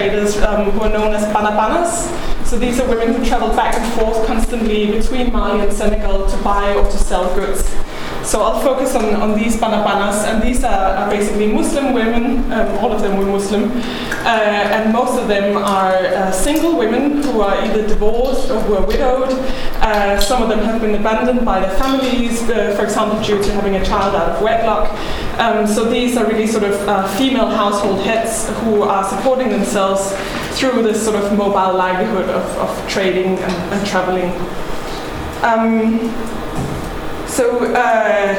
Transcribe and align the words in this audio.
traders 0.00 0.38
um, 0.38 0.70
who 0.70 0.80
are 0.80 0.88
known 0.88 1.12
as 1.12 1.22
banabanas. 1.34 2.08
So 2.46 2.58
these 2.58 2.80
are 2.80 2.88
women 2.88 3.14
who 3.14 3.22
travel 3.22 3.50
back 3.50 3.74
and 3.74 3.92
forth 3.92 4.26
constantly 4.26 4.90
between 4.90 5.30
Mali 5.30 5.60
and 5.60 5.70
Senegal 5.70 6.26
to 6.26 6.36
buy 6.38 6.74
or 6.74 6.84
to 6.84 6.98
sell 6.98 7.34
goods. 7.34 7.68
So 8.24 8.40
I'll 8.42 8.60
focus 8.60 8.94
on, 8.94 9.14
on 9.16 9.36
these 9.36 9.56
banabanas, 9.56 10.24
and 10.24 10.42
these 10.42 10.64
are, 10.64 10.96
are 10.96 11.10
basically 11.10 11.52
Muslim 11.52 11.92
women, 11.92 12.50
um, 12.52 12.78
all 12.78 12.92
of 12.92 13.02
them 13.02 13.18
were 13.18 13.26
Muslim, 13.26 13.70
uh, 13.72 14.76
and 14.76 14.92
most 14.92 15.18
of 15.20 15.28
them 15.28 15.56
are 15.56 15.96
uh, 15.96 16.30
single 16.32 16.78
women 16.78 17.22
who 17.22 17.40
are 17.40 17.56
either 17.64 17.86
divorced 17.86 18.50
or 18.50 18.60
who 18.60 18.76
are 18.76 18.86
widowed. 18.86 19.32
Uh, 19.80 20.18
some 20.20 20.42
of 20.42 20.48
them 20.48 20.60
have 20.60 20.80
been 20.80 20.94
abandoned 20.94 21.44
by 21.44 21.60
their 21.60 21.76
families, 21.78 22.42
uh, 22.48 22.74
for 22.76 22.84
example, 22.84 23.22
due 23.22 23.42
to 23.42 23.52
having 23.52 23.76
a 23.76 23.84
child 23.84 24.14
out 24.14 24.30
of 24.30 24.42
wedlock. 24.42 24.90
Um, 25.40 25.66
so 25.66 25.88
these 25.88 26.18
are 26.18 26.26
really 26.26 26.46
sort 26.46 26.64
of 26.64 26.74
uh, 26.86 27.08
female 27.16 27.48
household 27.48 28.02
heads 28.02 28.46
who 28.60 28.82
are 28.82 29.02
supporting 29.02 29.48
themselves 29.48 30.14
through 30.58 30.82
this 30.82 31.02
sort 31.02 31.16
of 31.16 31.32
mobile 31.32 31.78
livelihood 31.78 32.28
of, 32.28 32.44
of 32.58 32.88
trading 32.90 33.38
and, 33.38 33.72
and 33.72 33.86
traveling. 33.86 34.30
Um, 35.42 35.98
so, 37.26 37.72
uh, 37.72 38.34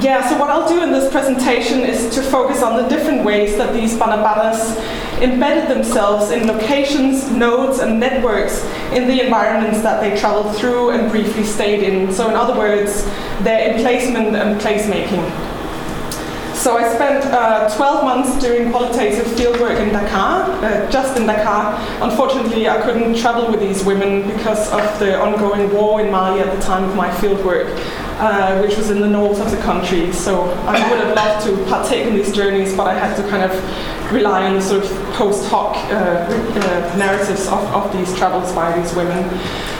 yeah, 0.00 0.28
so 0.28 0.38
what 0.38 0.48
I'll 0.48 0.68
do 0.68 0.80
in 0.80 0.92
this 0.92 1.10
presentation 1.10 1.80
is 1.80 2.14
to 2.14 2.22
focus 2.22 2.62
on 2.62 2.80
the 2.80 2.88
different 2.88 3.24
ways 3.24 3.56
that 3.56 3.74
these 3.74 3.96
banabanas 3.96 4.76
embedded 5.20 5.68
themselves 5.68 6.30
in 6.30 6.46
locations, 6.46 7.32
nodes, 7.32 7.80
and 7.80 7.98
networks 7.98 8.64
in 8.92 9.08
the 9.08 9.24
environments 9.24 9.82
that 9.82 10.00
they 10.00 10.16
traveled 10.16 10.54
through 10.54 10.90
and 10.90 11.10
briefly 11.10 11.42
stayed 11.42 11.82
in. 11.82 12.12
So, 12.12 12.28
in 12.28 12.36
other 12.36 12.56
words, 12.56 13.02
their 13.42 13.74
emplacement 13.74 14.36
and 14.36 14.60
placemaking. 14.60 15.55
So 16.66 16.76
I 16.76 16.92
spent 16.92 17.24
uh, 17.26 17.72
12 17.76 18.04
months 18.04 18.44
doing 18.44 18.72
qualitative 18.72 19.24
fieldwork 19.38 19.78
in 19.78 19.90
Dakar, 19.92 20.50
uh, 20.64 20.90
just 20.90 21.16
in 21.16 21.24
Dakar. 21.24 21.78
Unfortunately, 22.02 22.68
I 22.68 22.82
couldn't 22.82 23.14
travel 23.14 23.48
with 23.48 23.60
these 23.60 23.84
women 23.84 24.26
because 24.26 24.72
of 24.72 24.98
the 24.98 25.16
ongoing 25.16 25.72
war 25.72 26.00
in 26.00 26.10
Mali 26.10 26.40
at 26.40 26.52
the 26.52 26.60
time 26.60 26.82
of 26.82 26.96
my 26.96 27.08
fieldwork, 27.08 27.72
uh, 28.18 28.60
which 28.60 28.76
was 28.76 28.90
in 28.90 29.00
the 29.00 29.06
north 29.06 29.38
of 29.38 29.52
the 29.52 29.58
country. 29.58 30.12
So 30.12 30.42
I 30.66 30.90
would 30.90 30.98
have 30.98 31.14
loved 31.14 31.46
to 31.46 31.70
partake 31.70 32.04
in 32.04 32.16
these 32.16 32.34
journeys, 32.34 32.76
but 32.76 32.88
I 32.88 32.94
had 32.94 33.14
to 33.14 33.22
kind 33.30 33.44
of 33.44 34.12
rely 34.12 34.48
on 34.48 34.54
the 34.54 34.60
sort 34.60 34.82
of 34.82 34.90
post 35.12 35.48
hoc 35.48 35.76
uh, 35.76 36.26
uh, 36.26 36.96
narratives 36.96 37.46
of, 37.46 37.62
of 37.76 37.92
these 37.92 38.12
travels 38.18 38.52
by 38.52 38.76
these 38.76 38.92
women. 38.96 39.22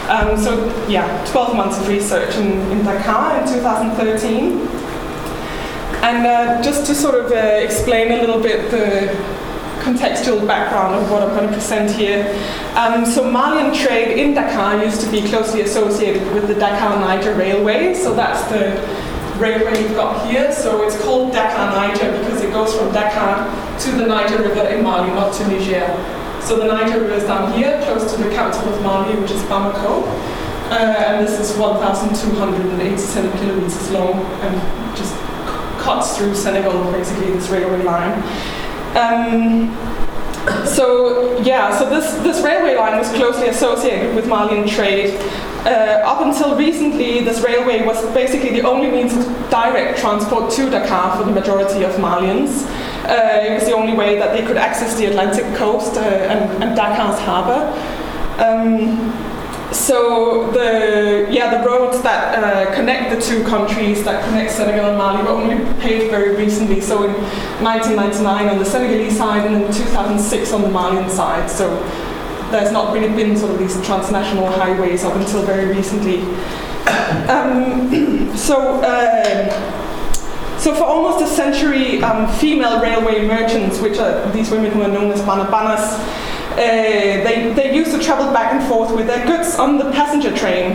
Um, 0.09 0.39
so 0.39 0.55
yeah, 0.87 1.25
12 1.33 1.57
months 1.57 1.81
of 1.81 1.89
research 1.89 2.37
in, 2.37 2.53
in 2.71 2.85
Dakar 2.85 3.41
in 3.41 3.53
2013. 3.53 4.86
And 6.07 6.25
uh, 6.25 6.63
just 6.63 6.87
to 6.87 6.95
sort 6.95 7.17
of 7.17 7.33
uh, 7.33 7.35
explain 7.35 8.13
a 8.13 8.21
little 8.21 8.41
bit 8.41 8.71
the 8.71 9.09
contextual 9.83 10.47
background 10.47 10.95
of 10.95 11.11
what 11.11 11.21
I'm 11.21 11.31
going 11.31 11.49
to 11.49 11.53
present 11.53 11.91
here. 11.91 12.23
Um, 12.77 13.05
so 13.05 13.29
Malian 13.29 13.75
trade 13.75 14.17
in 14.17 14.33
Dakar 14.33 14.85
used 14.85 15.01
to 15.01 15.11
be 15.11 15.29
closely 15.29 15.63
associated 15.63 16.23
with 16.33 16.47
the 16.47 16.55
Dakar-Niger 16.55 17.35
Railway. 17.35 17.93
So 17.95 18.15
that's 18.15 18.41
the 18.53 18.79
railway 19.41 19.83
you've 19.83 19.97
got 19.97 20.31
here. 20.31 20.53
So 20.53 20.87
it's 20.87 20.97
called 21.03 21.33
Dakar-Niger 21.33 22.21
because 22.21 22.41
it 22.41 22.53
goes 22.53 22.73
from 22.73 22.93
Dakar 22.93 23.43
to 23.81 23.91
the 23.91 24.07
Niger 24.07 24.39
River 24.39 24.69
in 24.69 24.85
Mali, 24.85 25.11
not 25.11 25.35
to 25.35 25.49
Niger. 25.49 25.91
So 26.41 26.57
the 26.57 26.67
Niger 26.69 27.01
River 27.01 27.15
is 27.15 27.25
down 27.25 27.53
here, 27.59 27.83
close 27.83 28.15
to 28.15 28.23
the 28.23 28.31
capital 28.31 28.73
of 28.73 28.81
Mali, 28.81 29.19
which 29.21 29.33
is 29.33 29.43
Bamako. 29.51 30.07
Uh, 30.71 30.95
and 30.99 31.27
this 31.27 31.41
is 31.41 31.59
1,287 31.59 33.33
kilometers 33.39 33.91
long 33.91 34.15
and 34.43 34.97
just 34.97 35.26
cuts 35.87 36.19
through 36.19 36.35
Senegal, 36.35 36.91
basically, 36.91 37.31
this 37.31 37.49
railway 37.49 37.81
line. 37.85 38.21
Um, 38.97 39.71
so 40.67 41.41
yeah, 41.43 41.79
so 41.79 41.89
this, 41.89 42.15
this 42.25 42.45
railway 42.45 42.75
line 42.75 42.99
was 42.99 43.09
closely 43.13 43.47
associated 43.49 44.17
with 44.17 44.27
Malian 44.27 44.69
trade. 44.69 45.15
Uh, 45.65 46.03
up 46.05 46.27
until 46.27 46.57
recently, 46.57 47.21
this 47.23 47.41
railway 47.41 47.85
was 47.87 48.05
basically 48.13 48.51
the 48.51 48.63
only 48.63 48.91
means 48.91 49.17
of 49.17 49.25
direct 49.49 49.99
transport 49.99 50.51
to 50.53 50.69
Dakar 50.71 51.17
for 51.17 51.25
the 51.25 51.33
majority 51.33 51.85
of 51.85 51.93
Malians. 51.93 52.67
Uh, 53.05 53.45
it 53.45 53.55
was 53.55 53.65
the 53.65 53.73
only 53.73 53.93
way 53.93 54.19
that 54.19 54.37
they 54.37 54.45
could 54.45 54.57
access 54.57 54.97
the 54.97 55.07
Atlantic 55.07 55.45
coast 55.57 55.97
uh, 55.97 56.01
and, 56.01 56.63
and, 56.63 56.77
Dakar's 56.77 57.19
harbour. 57.21 57.63
Um, 58.43 59.26
so 59.77 60.51
the 60.53 61.29
yeah 61.31 61.57
the 61.57 61.69
roads 61.69 62.01
that 62.03 62.39
uh, 62.39 62.75
connect 62.75 63.15
the 63.15 63.21
two 63.21 63.45
countries 63.45 64.03
that 64.05 64.25
connect 64.25 64.51
Senegal 64.51 64.87
and 64.87 64.99
Mali 64.99 65.23
were 65.23 65.29
only 65.29 65.57
paved 65.81 66.11
very 66.11 66.35
recently. 66.35 66.81
So 66.81 67.05
in 67.05 67.13
1999 67.63 68.49
on 68.49 68.59
the 68.59 68.65
Senegalese 68.65 69.17
side 69.17 69.47
and 69.47 69.65
in 69.65 69.73
2006 69.73 70.53
on 70.53 70.63
the 70.63 70.71
Malian 70.71 71.11
side. 71.11 71.51
So 71.51 71.69
there's 72.51 72.73
not 72.73 72.95
really 72.95 73.15
been 73.15 73.37
sort 73.37 73.53
of 73.53 73.59
these 73.59 73.75
transnational 73.85 74.51
highways 74.51 75.05
up 75.05 75.15
until 75.15 75.43
very 75.43 75.67
recently. 75.67 76.25
Um, 77.29 78.37
so. 78.37 78.81
Uh, 78.81 79.73
so 80.59 80.75
for 80.75 80.85
almost 80.85 81.23
a 81.23 81.29
century, 81.29 82.03
um, 82.03 82.27
female 82.39 82.81
railway 82.81 83.27
merchants, 83.27 83.79
which 83.79 83.99
are 83.99 84.29
these 84.33 84.51
women 84.51 84.73
who 84.73 84.83
are 84.83 84.89
known 84.89 85.13
as 85.13 85.21
banabanas, 85.21 86.01
they, 86.57 87.53
they 87.55 87.75
used 87.75 87.93
to 87.93 87.99
travel 87.99 88.33
back 88.33 88.53
and 88.53 88.67
forth 88.69 88.95
with 88.95 89.07
their 89.07 89.25
goods 89.27 89.57
on 89.59 89.79
the 89.79 89.91
passenger 89.93 90.35
train. 90.37 90.73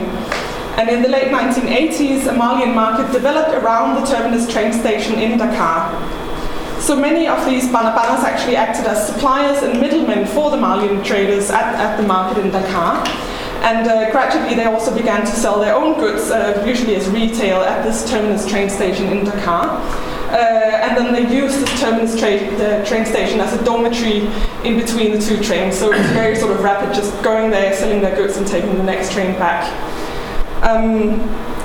And 0.77 0.89
in 0.89 1.01
the 1.01 1.09
late 1.09 1.31
1980s, 1.31 2.27
a 2.27 2.33
Malian 2.33 2.73
market 2.73 3.11
developed 3.11 3.53
around 3.55 4.01
the 4.01 4.07
terminus 4.07 4.51
train 4.51 4.71
station 4.71 5.15
in 5.15 5.37
Dakar. 5.37 5.91
So 6.79 6.95
many 6.95 7.27
of 7.27 7.45
these 7.45 7.67
banabanas 7.67 8.23
actually 8.23 8.55
acted 8.55 8.85
as 8.85 9.05
suppliers 9.05 9.61
and 9.63 9.79
middlemen 9.79 10.25
for 10.25 10.49
the 10.49 10.57
Malian 10.57 11.03
traders 11.03 11.51
at, 11.51 11.75
at 11.75 11.97
the 11.97 12.03
market 12.07 12.43
in 12.43 12.51
Dakar. 12.51 13.05
And 13.61 13.87
uh, 13.87 14.09
gradually 14.11 14.55
they 14.55 14.65
also 14.65 14.95
began 14.95 15.21
to 15.21 15.31
sell 15.31 15.59
their 15.59 15.75
own 15.75 15.99
goods, 15.99 16.31
uh, 16.31 16.63
usually 16.65 16.95
as 16.95 17.07
retail, 17.09 17.61
at 17.61 17.83
this 17.83 18.09
terminus 18.09 18.49
train 18.49 18.69
station 18.69 19.07
in 19.09 19.25
Dakar. 19.25 19.77
Uh, 20.31 20.79
and 20.81 20.95
then 20.97 21.11
they 21.11 21.33
used 21.33 21.59
the 21.59 21.65
terminus 21.77 22.17
train, 22.17 22.57
the 22.57 22.83
train 22.87 23.05
station 23.05 23.41
as 23.41 23.51
a 23.53 23.63
dormitory 23.65 24.27
in 24.63 24.79
between 24.79 25.11
the 25.11 25.19
two 25.19 25.41
trains. 25.43 25.77
So 25.77 25.91
it 25.91 25.97
was 25.97 26.07
very 26.11 26.37
sort 26.37 26.53
of 26.53 26.63
rapid, 26.63 26.95
just 26.95 27.11
going 27.21 27.51
there, 27.51 27.75
selling 27.75 28.01
their 28.01 28.15
goods, 28.15 28.37
and 28.37 28.47
taking 28.47 28.77
the 28.77 28.83
next 28.83 29.11
train 29.11 29.37
back. 29.37 29.67
Um, 30.63 31.19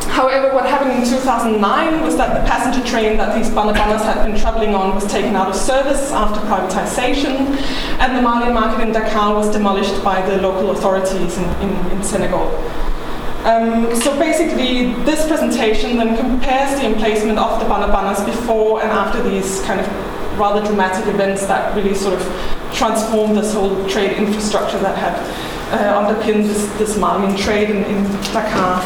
however, 0.08 0.52
what 0.52 0.66
happened 0.66 0.92
in 0.92 1.08
2009 1.08 2.02
was 2.02 2.16
that 2.16 2.40
the 2.40 2.48
passenger 2.48 2.84
train 2.88 3.16
that 3.18 3.36
these 3.36 3.48
banabanas 3.50 4.02
had 4.02 4.26
been 4.26 4.36
traveling 4.36 4.74
on 4.74 4.96
was 4.96 5.06
taken 5.06 5.36
out 5.36 5.48
of 5.48 5.54
service 5.54 6.10
after 6.10 6.40
privatization, 6.46 7.56
and 8.00 8.16
the 8.16 8.22
Malian 8.22 8.52
market 8.52 8.82
in 8.84 8.92
Dakar 8.92 9.34
was 9.34 9.48
demolished 9.50 10.02
by 10.02 10.28
the 10.28 10.38
local 10.42 10.72
authorities 10.72 11.38
in, 11.38 11.44
in, 11.60 11.90
in 11.92 12.02
Senegal. 12.02 12.50
Um, 13.46 13.94
so 13.94 14.18
basically, 14.18 14.92
this 15.04 15.24
presentation 15.28 15.98
then 15.98 16.16
compares 16.16 16.80
the 16.80 16.86
emplacement 16.86 17.38
of 17.38 17.60
the 17.60 17.66
banabanas 17.66 18.26
before 18.26 18.82
and 18.82 18.90
after 18.90 19.22
these 19.22 19.60
kind 19.62 19.78
of 19.78 19.86
rather 20.36 20.66
dramatic 20.66 21.06
events 21.14 21.46
that 21.46 21.72
really 21.76 21.94
sort 21.94 22.20
of 22.20 22.22
transformed 22.74 23.36
this 23.36 23.54
whole 23.54 23.88
trade 23.88 24.16
infrastructure 24.16 24.78
that 24.80 24.98
had 24.98 25.14
uh, 25.72 25.96
underpinned 25.96 26.44
this, 26.46 26.66
this 26.78 26.98
Malian 26.98 27.36
trade 27.36 27.70
in, 27.70 27.84
in 27.84 28.02
Dakar. 28.32 28.82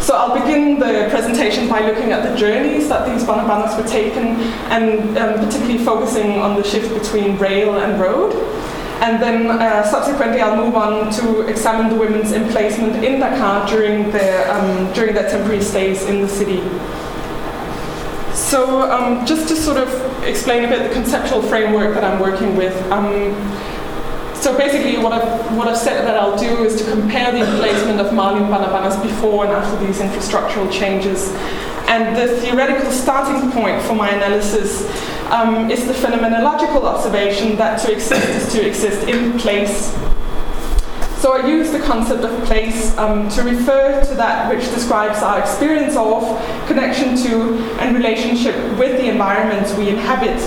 So 0.00 0.16
I'll 0.16 0.38
begin 0.40 0.80
the 0.80 1.06
presentation 1.08 1.68
by 1.68 1.86
looking 1.86 2.10
at 2.10 2.28
the 2.28 2.36
journeys 2.36 2.88
that 2.88 3.08
these 3.08 3.22
banabanas 3.24 3.80
were 3.80 3.88
taken 3.88 4.36
and 4.70 5.16
um, 5.16 5.44
particularly 5.44 5.78
focusing 5.78 6.38
on 6.38 6.56
the 6.56 6.64
shift 6.64 6.92
between 6.92 7.38
rail 7.38 7.78
and 7.78 8.00
road. 8.00 8.32
And 9.00 9.22
then 9.22 9.50
uh, 9.50 9.84
subsequently, 9.84 10.40
I'll 10.40 10.56
move 10.56 10.74
on 10.74 11.12
to 11.12 11.42
examine 11.42 11.90
the 11.92 11.98
women's 11.98 12.32
emplacement 12.32 13.04
in 13.04 13.20
Dakar 13.20 13.66
during 13.68 14.10
their, 14.10 14.50
um, 14.50 14.92
during 14.94 15.14
their 15.14 15.28
temporary 15.28 15.62
stays 15.62 16.02
in 16.04 16.22
the 16.22 16.28
city. 16.28 16.60
So, 18.34 18.90
um, 18.90 19.26
just 19.26 19.48
to 19.48 19.56
sort 19.56 19.76
of 19.76 20.24
explain 20.24 20.64
a 20.64 20.68
bit 20.68 20.88
the 20.88 20.94
conceptual 20.94 21.42
framework 21.42 21.94
that 21.94 22.04
I'm 22.04 22.20
working 22.20 22.56
with. 22.56 22.74
Um, 22.90 23.34
so 24.34 24.56
basically, 24.56 24.98
what 24.98 25.12
I've, 25.12 25.56
what 25.56 25.68
I've 25.68 25.76
said 25.76 26.04
that 26.04 26.16
I'll 26.16 26.38
do 26.38 26.64
is 26.64 26.80
to 26.80 26.90
compare 26.90 27.32
the 27.32 27.40
emplacement 27.40 28.00
of 28.00 28.12
Malian 28.14 28.44
banabanas 28.44 29.02
before 29.02 29.44
and 29.44 29.52
after 29.52 29.84
these 29.84 29.98
infrastructural 29.98 30.70
changes. 30.70 31.30
And 31.88 32.16
the 32.16 32.40
theoretical 32.40 32.90
starting 32.90 33.52
point 33.52 33.80
for 33.82 33.94
my 33.94 34.10
analysis 34.10 34.82
um, 35.30 35.70
is 35.70 35.86
the 35.86 35.92
phenomenological 35.92 36.82
observation 36.82 37.56
that 37.56 37.80
to 37.82 37.92
exist 37.92 38.28
is 38.28 38.52
to 38.52 38.66
exist 38.66 39.08
in 39.08 39.38
place. 39.38 39.92
So 41.18 41.32
I 41.32 41.46
use 41.46 41.70
the 41.70 41.80
concept 41.80 42.24
of 42.24 42.44
place 42.44 42.96
um, 42.98 43.28
to 43.30 43.42
refer 43.42 44.04
to 44.04 44.14
that 44.14 44.52
which 44.52 44.64
describes 44.74 45.22
our 45.22 45.40
experience 45.40 45.96
of, 45.96 46.22
connection 46.66 47.16
to, 47.24 47.54
and 47.80 47.96
relationship 47.96 48.54
with 48.78 49.00
the 49.00 49.08
environments 49.08 49.72
we 49.74 49.88
inhabit. 49.88 50.40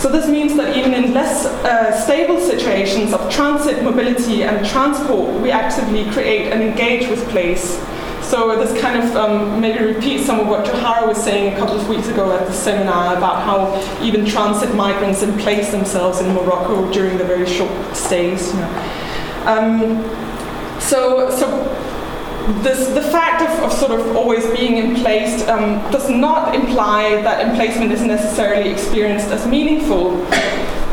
So 0.00 0.12
this 0.12 0.28
means 0.28 0.56
that 0.56 0.76
even 0.76 0.92
in 0.94 1.14
less 1.14 1.46
uh, 1.46 1.98
stable 2.00 2.38
situations 2.38 3.12
of 3.12 3.30
transit, 3.30 3.82
mobility, 3.82 4.44
and 4.44 4.64
transport, 4.64 5.40
we 5.40 5.50
actively 5.50 6.08
create 6.10 6.52
and 6.52 6.62
engage 6.62 7.08
with 7.08 7.26
place 7.30 7.82
So 8.26 8.56
this 8.58 8.78
kind 8.80 9.00
of 9.00 9.14
um, 9.14 9.60
maybe 9.60 9.84
repeats 9.84 10.26
some 10.26 10.40
of 10.40 10.48
what 10.48 10.66
Johara 10.66 11.06
was 11.06 11.22
saying 11.22 11.54
a 11.54 11.56
couple 11.56 11.76
of 11.76 11.88
weeks 11.88 12.08
ago 12.08 12.36
at 12.36 12.44
the 12.44 12.52
seminar 12.52 13.16
about 13.16 13.44
how 13.44 14.02
even 14.02 14.26
transit 14.26 14.74
migrants 14.74 15.22
place 15.40 15.70
themselves 15.70 16.20
in 16.20 16.34
Morocco 16.34 16.90
during 16.92 17.18
the 17.18 17.24
very 17.24 17.46
short 17.46 17.96
stays. 17.96 18.52
Um, 19.46 20.02
so, 20.80 21.30
so 21.30 21.46
this, 22.62 22.88
the 22.88 23.02
fact 23.12 23.42
of, 23.42 23.62
of, 23.62 23.72
sort 23.72 23.92
of 23.92 24.16
always 24.16 24.44
being 24.50 24.78
emplaced 24.78 25.46
um, 25.48 25.78
does 25.92 26.10
not 26.10 26.52
imply 26.52 27.22
that 27.22 27.46
emplacement 27.46 27.92
is 27.92 28.02
necessarily 28.02 28.70
experienced 28.70 29.28
as 29.28 29.46
meaningful. 29.46 30.26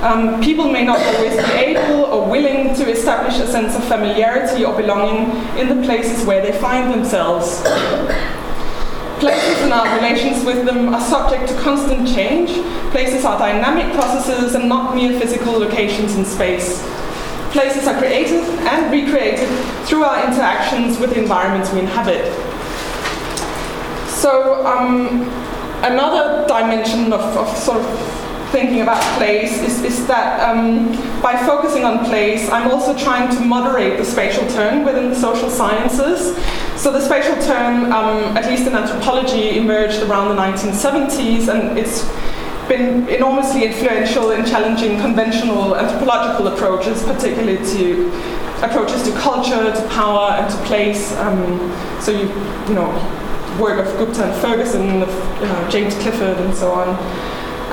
Um, 0.04 0.42
people 0.42 0.70
may 0.70 0.84
not 0.84 1.00
always 1.00 1.34
be 1.38 1.52
able 1.54 2.04
or 2.04 2.30
willing 2.30 2.76
to 2.76 2.92
establish 2.92 3.40
a 3.40 3.48
sense 3.48 3.74
of 3.74 3.86
familiarity 3.86 4.66
or 4.66 4.76
belonging 4.76 5.32
in 5.58 5.70
the 5.70 5.82
places 5.88 6.26
where 6.26 6.42
they 6.42 6.52
find 6.60 6.94
themselves. 6.94 7.62
Places 9.22 9.62
and 9.62 9.72
our 9.72 9.96
relations 9.96 10.44
with 10.44 10.66
them 10.66 10.94
are 10.94 11.00
subject 11.00 11.48
to 11.48 11.58
constant 11.62 12.06
change. 12.06 12.50
Places 12.92 13.24
are 13.24 13.40
dynamic 13.40 13.94
processes 13.94 14.56
and 14.56 14.68
not 14.68 14.94
mere 14.94 15.18
physical 15.18 15.54
locations 15.54 16.18
in 16.18 16.26
space. 16.26 16.82
Places 17.54 17.88
are 17.88 17.98
created 17.98 18.44
and 18.68 18.92
recreated 18.92 19.48
through 19.86 20.04
our 20.04 20.28
interactions 20.28 21.00
with 21.00 21.12
the 21.12 21.22
environments 21.22 21.72
we 21.72 21.80
inhabit. 21.80 22.26
So, 24.10 24.66
um, 24.66 25.22
another 25.82 26.46
dimension 26.46 27.14
of, 27.14 27.22
of 27.38 27.48
sort 27.56 27.78
of 27.78 28.23
thinking 28.54 28.82
about 28.82 29.02
place 29.18 29.60
is, 29.62 29.82
is 29.82 30.06
that 30.06 30.40
um, 30.48 30.92
by 31.24 31.36
focusing 31.36 31.84
on 31.84 32.06
place, 32.06 32.48
I'm 32.52 32.70
also 32.70 32.96
trying 32.96 33.36
to 33.36 33.44
moderate 33.44 33.98
the 33.98 34.06
spatial 34.06 34.48
turn 34.50 34.86
within 34.86 35.10
the 35.10 35.16
social 35.16 35.50
sciences. 35.50 36.38
So 36.80 36.92
the 36.92 37.02
spatial 37.02 37.34
turn, 37.48 37.92
um, 37.92 38.38
at 38.38 38.46
least 38.46 38.68
in 38.68 38.76
anthropology, 38.76 39.58
emerged 39.58 40.04
around 40.04 40.30
the 40.30 40.40
1970s, 40.40 41.52
and 41.52 41.80
it's 41.80 42.08
been 42.70 43.10
enormously 43.10 43.66
influential 43.66 44.30
in 44.30 44.46
challenging 44.46 45.00
conventional 45.02 45.76
anthropological 45.76 46.48
approaches, 46.48 47.02
particularly 47.02 47.58
to 47.74 48.08
approaches 48.62 49.02
to 49.02 49.12
culture, 49.18 49.74
to 49.74 49.88
power, 49.90 50.30
and 50.34 50.50
to 50.52 50.58
place. 50.68 51.12
Um, 51.18 51.58
so 52.00 52.12
you, 52.12 52.28
you 52.70 52.76
know, 52.76 52.92
work 53.60 53.84
of 53.84 53.98
Gupta 53.98 54.26
and 54.26 54.42
Ferguson, 54.42 55.02
of 55.02 55.10
uh, 55.10 55.70
James 55.72 55.96
Clifford, 55.96 56.38
and 56.38 56.54
so 56.54 56.72
on. 56.72 56.90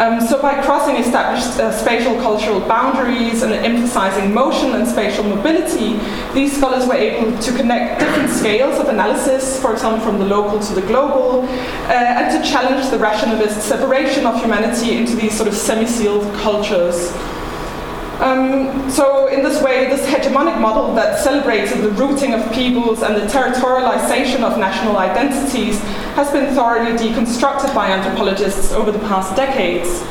Um, 0.00 0.18
so 0.18 0.40
by 0.40 0.54
crossing 0.62 0.96
established 0.96 1.60
uh, 1.60 1.70
spatial 1.70 2.14
cultural 2.22 2.58
boundaries 2.58 3.42
and 3.42 3.52
emphasizing 3.52 4.32
motion 4.32 4.72
and 4.72 4.88
spatial 4.88 5.24
mobility, 5.24 6.00
these 6.32 6.56
scholars 6.56 6.86
were 6.86 6.94
able 6.94 7.36
to 7.38 7.52
connect 7.52 8.00
different 8.00 8.30
scales 8.30 8.80
of 8.80 8.88
analysis, 8.88 9.60
for 9.60 9.74
example, 9.74 10.00
from 10.00 10.18
the 10.18 10.24
local 10.24 10.58
to 10.58 10.72
the 10.72 10.80
global, 10.80 11.42
uh, 11.42 11.92
and 11.92 12.42
to 12.42 12.50
challenge 12.50 12.88
the 12.88 12.98
rationalist 12.98 13.60
separation 13.60 14.24
of 14.24 14.40
humanity 14.40 14.96
into 14.96 15.14
these 15.16 15.36
sort 15.36 15.48
of 15.48 15.54
semi-sealed 15.54 16.24
cultures. 16.36 17.12
Um, 18.20 18.90
so 18.90 19.28
in 19.28 19.42
this 19.42 19.62
way, 19.62 19.88
this 19.88 20.06
hegemonic 20.06 20.60
model 20.60 20.94
that 20.94 21.18
celebrated 21.18 21.78
the 21.78 21.90
rooting 21.92 22.34
of 22.34 22.52
peoples 22.52 23.02
and 23.02 23.16
the 23.16 23.26
territorialization 23.26 24.42
of 24.42 24.58
national 24.58 24.98
identities 24.98 25.78
has 26.14 26.30
been 26.30 26.54
thoroughly 26.54 26.92
deconstructed 26.98 27.74
by 27.74 27.88
anthropologists 27.88 28.72
over 28.72 28.92
the 28.92 28.98
past 28.98 29.34
decades. 29.36 30.02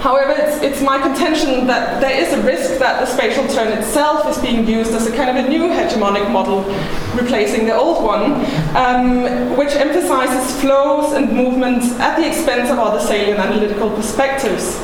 However, 0.00 0.32
it's, 0.32 0.62
it's, 0.62 0.80
my 0.80 0.98
contention 0.98 1.66
that 1.66 2.00
there 2.00 2.16
is 2.16 2.32
a 2.32 2.40
risk 2.42 2.78
that 2.78 3.00
the 3.00 3.06
spatial 3.06 3.46
turn 3.48 3.76
itself 3.76 4.26
is 4.28 4.38
being 4.38 4.66
used 4.66 4.92
as 4.92 5.06
a 5.06 5.14
kind 5.14 5.36
of 5.36 5.44
a 5.44 5.48
new 5.48 5.64
hegemonic 5.64 6.30
model, 6.30 6.62
replacing 7.20 7.66
the 7.66 7.74
old 7.74 8.02
one, 8.02 8.46
um, 8.76 9.56
which 9.58 9.72
emphasizes 9.72 10.58
flows 10.60 11.12
and 11.12 11.30
movements 11.32 11.90
at 11.98 12.16
the 12.16 12.26
expense 12.26 12.70
of 12.70 12.78
other 12.78 13.00
salient 13.04 13.40
analytical 13.40 13.90
perspectives. 13.90 14.80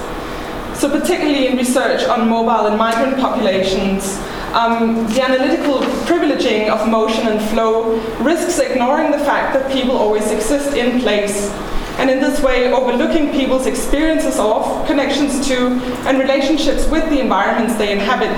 So 0.79 0.91
particularly 0.91 1.47
in 1.47 1.57
research 1.57 2.05
on 2.05 2.29
mobile 2.29 2.67
and 2.67 2.77
migrant 2.77 3.17
populations, 3.17 4.19
um, 4.53 5.07
the 5.09 5.23
analytical 5.23 5.81
privileging 6.05 6.69
of 6.69 6.87
motion 6.87 7.29
and 7.29 7.41
flow 7.49 7.97
risks 8.21 8.59
ignoring 8.59 9.11
the 9.11 9.19
fact 9.19 9.55
that 9.55 9.73
people 9.73 9.97
always 9.97 10.31
exist 10.31 10.77
in 10.77 11.01
place, 11.01 11.51
and 11.99 12.11
in 12.11 12.21
this 12.21 12.43
way 12.43 12.71
overlooking 12.73 13.33
people's 13.33 13.67
experiences 13.67 14.39
of, 14.39 14.87
connections 14.87 15.47
to, 15.49 15.69
and 16.07 16.19
relationships 16.19 16.87
with 16.89 17.09
the 17.09 17.21
environments 17.21 17.77
they 17.77 17.91
inhabit, 17.91 18.31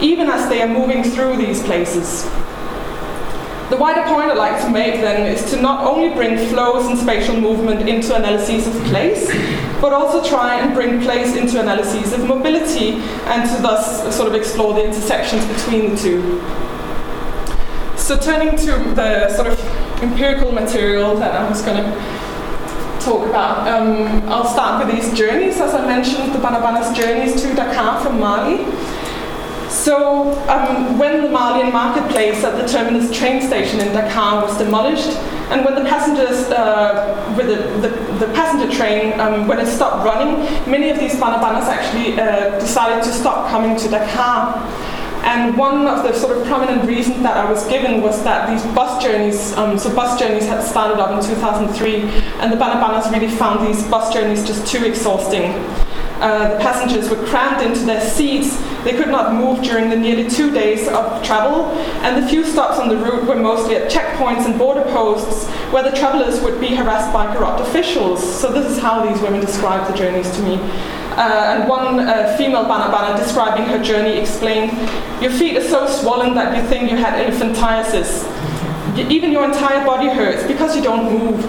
even 0.00 0.28
as 0.28 0.48
they 0.48 0.62
are 0.62 0.68
moving 0.68 1.02
through 1.02 1.36
these 1.36 1.60
places. 1.64 2.24
The 3.70 3.76
wider 3.76 4.02
point 4.02 4.32
I'd 4.32 4.36
like 4.36 4.60
to 4.62 4.68
make 4.68 4.94
then 4.94 5.32
is 5.32 5.48
to 5.52 5.62
not 5.62 5.84
only 5.84 6.12
bring 6.12 6.36
flows 6.48 6.88
and 6.88 6.98
spatial 6.98 7.40
movement 7.40 7.88
into 7.88 8.16
analyses 8.16 8.66
of 8.66 8.74
place, 8.86 9.28
but 9.80 9.92
also 9.92 10.28
try 10.28 10.60
and 10.60 10.74
bring 10.74 11.00
place 11.00 11.36
into 11.36 11.60
analyses 11.60 12.12
of 12.12 12.26
mobility 12.26 12.94
and 13.30 13.48
to 13.48 13.62
thus 13.62 14.12
sort 14.16 14.28
of 14.28 14.34
explore 14.34 14.74
the 14.74 14.84
intersections 14.84 15.46
between 15.46 15.90
the 15.90 15.96
two. 15.96 16.40
So 17.96 18.18
turning 18.18 18.56
to 18.56 18.92
the 18.94 19.32
sort 19.36 19.46
of 19.46 19.60
empirical 20.02 20.50
material 20.50 21.14
that 21.18 21.32
I 21.32 21.48
was 21.48 21.62
going 21.62 21.76
to 21.76 21.90
talk 23.04 23.24
about, 23.28 23.68
um, 23.68 24.28
I'll 24.28 24.48
start 24.48 24.84
with 24.84 24.96
these 24.96 25.16
journeys. 25.16 25.60
As 25.60 25.74
I 25.74 25.86
mentioned, 25.86 26.34
the 26.34 26.38
Banabanas 26.38 26.92
journeys 26.96 27.40
to 27.42 27.54
Dakar 27.54 28.02
from 28.02 28.18
Mali. 28.18 28.64
So 29.70 30.32
um, 30.48 30.98
when 30.98 31.22
the 31.22 31.30
Malian 31.30 31.72
marketplace 31.72 32.42
at 32.42 32.60
the 32.60 32.66
terminus 32.66 33.16
train 33.16 33.40
station 33.40 33.78
in 33.78 33.92
Dakar 33.92 34.42
was 34.42 34.58
demolished, 34.58 35.16
and 35.50 35.64
when 35.64 35.76
the 35.76 35.88
passengers, 35.88 36.50
uh, 36.50 37.34
with 37.36 37.46
the, 37.46 37.88
the, 37.88 38.26
the, 38.26 38.32
passenger 38.34 38.70
train, 38.76 39.18
um, 39.20 39.46
when 39.46 39.60
it 39.60 39.66
stopped 39.66 40.04
running, 40.04 40.42
many 40.68 40.90
of 40.90 40.98
these 40.98 41.14
Banabanas 41.14 41.66
actually 41.66 42.20
uh, 42.20 42.58
decided 42.58 43.02
to 43.04 43.12
stop 43.12 43.48
coming 43.48 43.76
to 43.78 43.88
Dakar. 43.88 44.56
And 45.22 45.56
one 45.56 45.86
of 45.86 46.02
the 46.02 46.14
sort 46.14 46.36
of 46.36 46.46
prominent 46.46 46.88
reasons 46.88 47.22
that 47.22 47.36
I 47.36 47.48
was 47.48 47.66
given 47.68 48.00
was 48.00 48.24
that 48.24 48.50
these 48.50 48.64
bus 48.74 49.02
journeys, 49.02 49.52
um, 49.54 49.78
so 49.78 49.94
bus 49.94 50.18
journeys 50.18 50.46
had 50.46 50.64
started 50.64 50.98
up 50.98 51.10
in 51.10 51.24
2003, 51.24 52.02
and 52.40 52.52
the 52.52 52.56
Banabanas 52.56 53.12
really 53.12 53.28
found 53.28 53.66
these 53.66 53.86
bus 53.88 54.12
journeys 54.12 54.44
just 54.44 54.66
too 54.66 54.84
exhausting. 54.84 55.52
Uh, 56.20 56.54
the 56.54 56.60
passengers 56.60 57.08
were 57.08 57.24
crammed 57.26 57.64
into 57.64 57.80
their 57.84 58.00
seats. 58.00 58.56
They 58.84 58.92
could 58.92 59.08
not 59.08 59.34
move 59.34 59.62
during 59.62 59.88
the 59.88 59.96
nearly 59.96 60.28
two 60.28 60.50
days 60.50 60.86
of 60.88 61.22
travel, 61.24 61.66
and 62.02 62.22
the 62.22 62.28
few 62.28 62.44
stops 62.44 62.78
on 62.78 62.88
the 62.88 62.96
route 62.96 63.24
were 63.24 63.36
mostly 63.36 63.76
at 63.76 63.90
checkpoints 63.90 64.44
and 64.44 64.58
border 64.58 64.82
posts 64.92 65.48
where 65.72 65.82
the 65.82 65.96
travelers 65.96 66.40
would 66.42 66.60
be 66.60 66.74
harassed 66.74 67.12
by 67.12 67.34
corrupt 67.34 67.60
officials. 67.60 68.20
So, 68.40 68.52
this 68.52 68.70
is 68.70 68.78
how 68.78 69.06
these 69.06 69.20
women 69.22 69.40
described 69.40 69.92
the 69.92 69.96
journeys 69.96 70.30
to 70.36 70.42
me. 70.42 70.58
Uh, 71.12 71.56
and 71.56 71.68
one 71.68 72.00
uh, 72.00 72.34
female 72.36 72.64
Banabana 72.64 73.16
describing 73.16 73.64
her 73.64 73.82
journey 73.82 74.18
explained, 74.18 74.72
Your 75.20 75.30
feet 75.30 75.56
are 75.56 75.62
so 75.62 75.86
swollen 75.86 76.34
that 76.34 76.56
you 76.56 76.62
think 76.68 76.90
you 76.90 76.96
had 76.96 77.14
elephantiasis. 77.14 78.26
Even 79.10 79.32
your 79.32 79.44
entire 79.44 79.84
body 79.84 80.08
hurts 80.08 80.46
because 80.46 80.76
you 80.76 80.82
don't 80.82 81.12
move. 81.12 81.44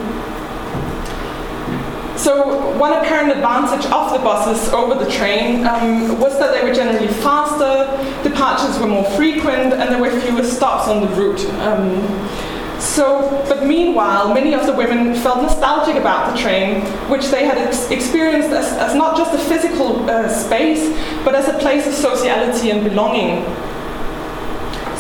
So 2.22 2.78
one 2.78 2.94
apparent 2.94 3.32
advantage 3.32 3.84
of 3.88 4.14
the 4.14 4.20
buses 4.20 4.72
over 4.72 4.94
the 4.94 5.10
train 5.10 5.66
um, 5.66 6.20
was 6.20 6.38
that 6.38 6.54
they 6.54 6.64
were 6.64 6.72
generally 6.72 7.08
faster, 7.08 7.98
departures 8.22 8.78
were 8.78 8.86
more 8.86 9.10
frequent, 9.18 9.74
and 9.74 9.90
there 9.90 10.00
were 10.00 10.12
fewer 10.22 10.44
stops 10.44 10.88
on 10.88 11.02
the 11.02 11.08
route. 11.16 11.44
Um, 11.62 12.00
so, 12.80 13.44
but 13.50 13.66
meanwhile, 13.66 14.36
many 14.36 14.54
of 14.54 14.68
the 14.68 14.74
women 14.74 15.16
felt 15.16 15.42
nostalgic 15.42 15.96
about 15.96 16.32
the 16.32 16.40
train, 16.40 16.82
which 17.10 17.30
they 17.30 17.44
had 17.44 17.58
ex- 17.58 17.90
experienced 17.90 18.50
as, 18.50 18.72
as, 18.74 18.94
not 18.94 19.18
just 19.18 19.34
a 19.34 19.40
physical 19.40 20.08
uh, 20.08 20.30
space, 20.30 20.96
but 21.26 21.34
as 21.34 21.48
a 21.48 21.58
place 21.58 21.88
of 21.88 21.94
sociality 21.94 22.70
and 22.70 22.84
belonging. 22.84 23.44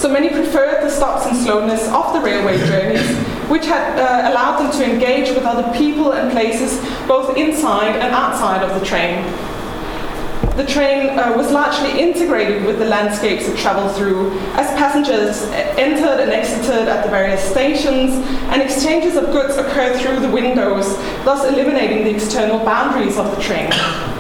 So 0.02 0.10
many 0.10 0.30
preferred 0.30 0.82
the 0.82 0.90
stops 0.90 1.28
and 1.28 1.38
slowness 1.38 1.88
of 1.90 2.12
the 2.12 2.22
railway 2.22 2.58
journeys, 2.66 3.08
which 3.52 3.68
had 3.68 4.00
uh, 4.00 4.32
allowed 4.32 4.58
them 4.58 4.72
to 4.72 4.92
engage 4.92 5.30
with 5.30 5.46
other 5.46 5.72
people 5.78 6.14
and 6.14 6.32
places 6.32 6.84
both 7.08 7.38
inside 7.38 7.98
and 7.98 8.12
outside 8.12 8.64
of 8.64 8.80
the 8.80 8.84
train. 8.84 9.24
The 10.58 10.66
train 10.66 11.20
uh, 11.20 11.38
was 11.38 11.52
largely 11.52 12.02
integrated 12.02 12.66
with 12.66 12.80
the 12.80 12.86
landscapes 12.86 13.48
it 13.48 13.56
traveled 13.60 13.96
through, 13.96 14.32
as 14.56 14.76
passengers 14.76 15.44
entered 15.78 16.20
and 16.20 16.32
exited 16.32 16.88
at 16.88 17.06
the 17.06 17.12
various 17.12 17.44
stations, 17.44 18.16
and 18.50 18.60
exchanges 18.60 19.16
of 19.16 19.26
goods 19.26 19.56
occurred 19.58 20.02
through 20.02 20.20
the 20.20 20.32
windows, 20.32 20.96
thus 21.26 21.46
eliminating 21.48 22.06
the 22.06 22.10
external 22.16 22.58
boundaries 22.66 23.20
of 23.20 23.36
the 23.36 23.40
train. 23.40 23.72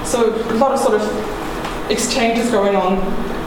So, 0.05 0.29
a 0.51 0.57
lot 0.57 0.73
of 0.73 0.79
sort 0.79 1.01
of 1.01 1.89
exchanges 1.89 2.51
going 2.51 2.75
on 2.75 3.40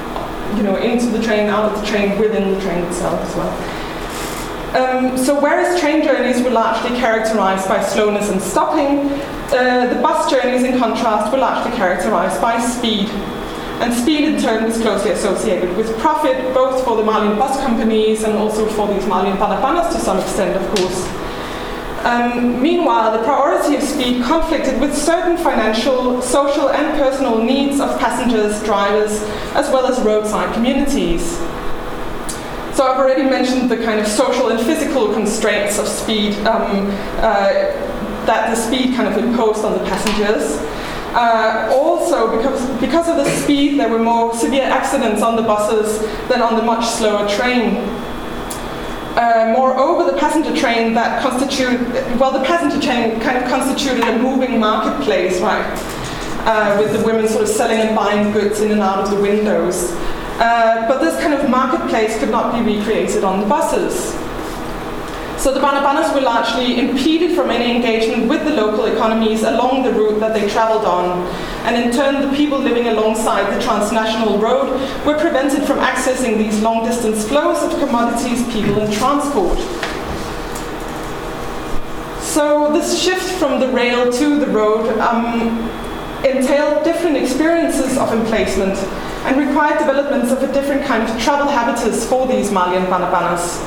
you 0.57 0.63
know, 0.63 0.77
into 0.77 1.07
the 1.07 1.23
train, 1.23 1.49
out 1.49 1.73
of 1.73 1.81
the 1.81 1.87
train, 1.87 2.19
within 2.19 2.53
the 2.53 2.61
train 2.61 2.85
itself 2.85 3.21
as 3.21 3.37
well. 3.37 3.85
Um, 4.75 5.17
so 5.17 5.41
whereas 5.41 5.79
train 5.81 6.03
journeys 6.03 6.43
were 6.43 6.51
largely 6.51 6.97
characterized 6.99 7.69
by 7.69 7.81
slowness 7.81 8.31
and 8.31 8.43
stopping, 8.43 9.09
uh, 9.53 9.87
the 9.95 10.01
bus 10.03 10.29
journeys 10.29 10.65
in 10.65 10.79
contrast 10.79 11.33
were 11.33 11.39
largely 11.39 11.71
characterized 11.77 12.41
by 12.41 12.61
speed. 12.61 13.09
And 13.81 13.93
speed 13.93 14.25
in 14.25 14.41
turn 14.41 14.65
was 14.65 14.81
closely 14.81 15.13
associated 15.13 15.77
with 15.77 15.97
profit, 15.99 16.55
both 16.55 16.85
for 16.85 16.97
the 16.97 17.05
Malian 17.05 17.39
bus 17.39 17.57
companies 17.61 18.25
and 18.25 18.35
also 18.35 18.67
for 18.67 18.93
these 18.93 19.07
Malian 19.07 19.37
banabanas 19.37 19.93
to 19.93 19.99
some 19.99 20.19
extent, 20.19 20.57
of 20.57 20.77
course. 20.77 21.24
Um, 22.05 22.61
meanwhile, 22.61 23.17
the 23.17 23.25
priority 23.25 23.77
of 23.77 23.83
speed 23.83 24.23
conflicted 24.25 24.79
with 24.79 24.95
certain 24.95 25.39
financial, 25.39 26.21
social, 26.21 26.69
and 26.69 26.99
personal 26.99 27.43
needs 27.43 27.81
of 27.81 27.99
passengers, 27.99 28.63
drivers, 28.63 29.23
as 29.55 29.71
well 29.71 29.87
as 29.87 29.99
roadside 30.03 30.53
communities. 30.53 31.39
So 32.75 32.87
I've 32.87 32.99
already 32.99 33.23
mentioned 33.23 33.71
the 33.71 33.79
kind 33.79 34.01
of 34.01 34.07
social 34.07 34.49
and 34.51 34.61
physical 34.61 35.15
constraints 35.15 35.79
of 35.79 35.89
speed 35.89 36.35
um, 36.47 36.89
uh, 37.19 37.53
that 38.27 38.51
the 38.51 38.57
speed 38.57 38.95
kind 38.95 39.09
of 39.09 39.17
imposed 39.17 39.65
on 39.65 39.73
the 39.73 39.85
passengers. 39.85 40.59
Uh, 41.15 41.71
also, 41.73 42.37
because, 42.37 42.81
because 42.81 43.09
of 43.09 43.17
the 43.17 43.31
speed, 43.43 43.79
there 43.79 43.89
were 43.89 43.99
more 43.99 44.35
severe 44.35 44.65
accidents 44.65 45.23
on 45.23 45.37
the 45.37 45.43
buses 45.43 46.01
than 46.29 46.43
on 46.43 46.57
the 46.57 46.63
much 46.63 46.85
slower 46.85 47.27
train. 47.29 47.77
Uh, 49.17 49.55
moreover, 49.57 50.11
the 50.11 50.19
passenger 50.19 50.55
train 50.57 50.93
that 50.95 51.23
constituted, 51.23 51.81
well, 52.19 52.33
the 52.33 52.45
passenger 52.45 52.81
train 52.85 53.21
kind 53.21 53.39
of 53.39 53.49
constituted 53.49 54.03
a 54.03 54.19
moving 54.19 54.59
marketplace, 54.59 55.41
right? 55.41 55.65
Uh, 56.47 56.77
with 56.81 56.93
the 56.93 57.07
women 57.07 57.29
sort 57.29 57.43
of 57.43 57.49
selling 57.49 57.79
and 57.79 57.95
buying 57.95 58.33
goods 58.33 58.61
in 58.61 58.73
and 58.73 58.81
out 58.81 58.99
of 58.99 59.11
the 59.11 59.21
windows. 59.21 59.93
Uh, 60.41 60.85
but 60.89 60.99
this 60.99 61.19
kind 61.21 61.33
of 61.33 61.49
marketplace 61.49 62.19
could 62.19 62.31
not 62.31 62.53
be 62.53 62.77
recreated 62.77 63.23
on 63.23 63.41
the 63.41 63.47
buses. 63.47 64.13
So 65.41 65.55
the 65.55 65.61
Banabanas 65.61 66.13
were 66.13 66.21
largely 66.21 66.81
impeded 66.81 67.37
from 67.37 67.51
any 67.51 67.77
engagement 67.77 68.29
with 68.29 68.45
the 68.45 68.51
local 68.51 68.87
economies 68.87 69.43
along 69.43 69.85
the 69.85 69.93
route 69.93 70.19
that 70.19 70.35
they 70.35 70.49
traveled 70.49 70.85
on. 70.85 71.23
And 71.65 71.83
in 71.83 71.91
turn, 71.91 72.21
the 72.21 72.37
people 72.37 72.59
living 72.59 72.89
alongside 72.89 73.55
the 73.55 73.63
transnational 73.63 74.39
road 74.39 74.69
were 75.07 75.19
prevented 75.19 75.67
from 75.67 75.79
accessing 75.79 76.37
these 76.37 76.61
long 76.61 76.85
distance 76.85 77.27
flows 77.27 77.63
of 77.63 77.79
commodities, 77.81 78.45
people, 78.53 78.81
and 78.83 78.93
transport. 78.93 79.59
So 82.23 82.73
this 82.73 83.01
shift 83.01 83.39
from 83.39 83.61
the 83.61 83.69
rail 83.69 84.13
to 84.13 84.41
the 84.41 84.47
road 84.49 84.99
um, 84.99 85.71
entailed 86.25 86.85
different 86.85 87.17
experiences 87.17 87.97
of 87.97 88.13
emplacement 88.13 88.77
and 89.25 89.39
required 89.39 89.79
developments 89.79 90.33
of 90.33 90.43
a 90.43 90.53
different 90.53 90.85
kind 90.85 91.09
of 91.09 91.23
travel 91.23 91.47
habitus 91.47 92.07
for 92.07 92.27
these 92.27 92.51
Malian 92.51 92.85
Banabanas. 92.87 93.63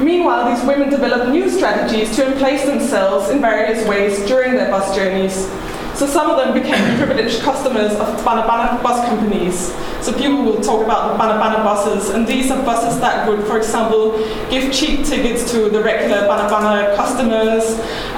Meanwhile, 0.00 0.54
these 0.54 0.66
women 0.66 0.90
developed 0.90 1.30
new 1.30 1.48
strategies 1.48 2.14
to 2.16 2.32
emplace 2.32 2.64
themselves 2.64 3.30
in 3.30 3.40
various 3.40 3.86
ways 3.88 4.26
during 4.26 4.54
their 4.54 4.70
bus 4.70 4.94
journeys. 4.94 5.48
So 5.96 6.06
some 6.06 6.30
of 6.30 6.36
them 6.36 6.52
became 6.52 6.98
privileged 6.98 7.40
customers 7.40 7.92
of 7.92 8.06
Banabana 8.22 8.82
bus 8.82 9.08
companies. 9.08 9.74
So 10.04 10.12
people 10.12 10.44
will 10.44 10.60
talk 10.60 10.84
about 10.84 11.12
the 11.12 11.24
Banabana 11.24 11.64
buses, 11.64 12.10
and 12.10 12.26
these 12.26 12.50
are 12.50 12.62
buses 12.64 13.00
that 13.00 13.26
would, 13.26 13.46
for 13.46 13.56
example, 13.56 14.18
give 14.50 14.70
cheap 14.70 15.06
tickets 15.06 15.50
to 15.52 15.70
the 15.70 15.82
regular 15.82 16.28
Banabana 16.28 16.94
customers. 16.96 17.64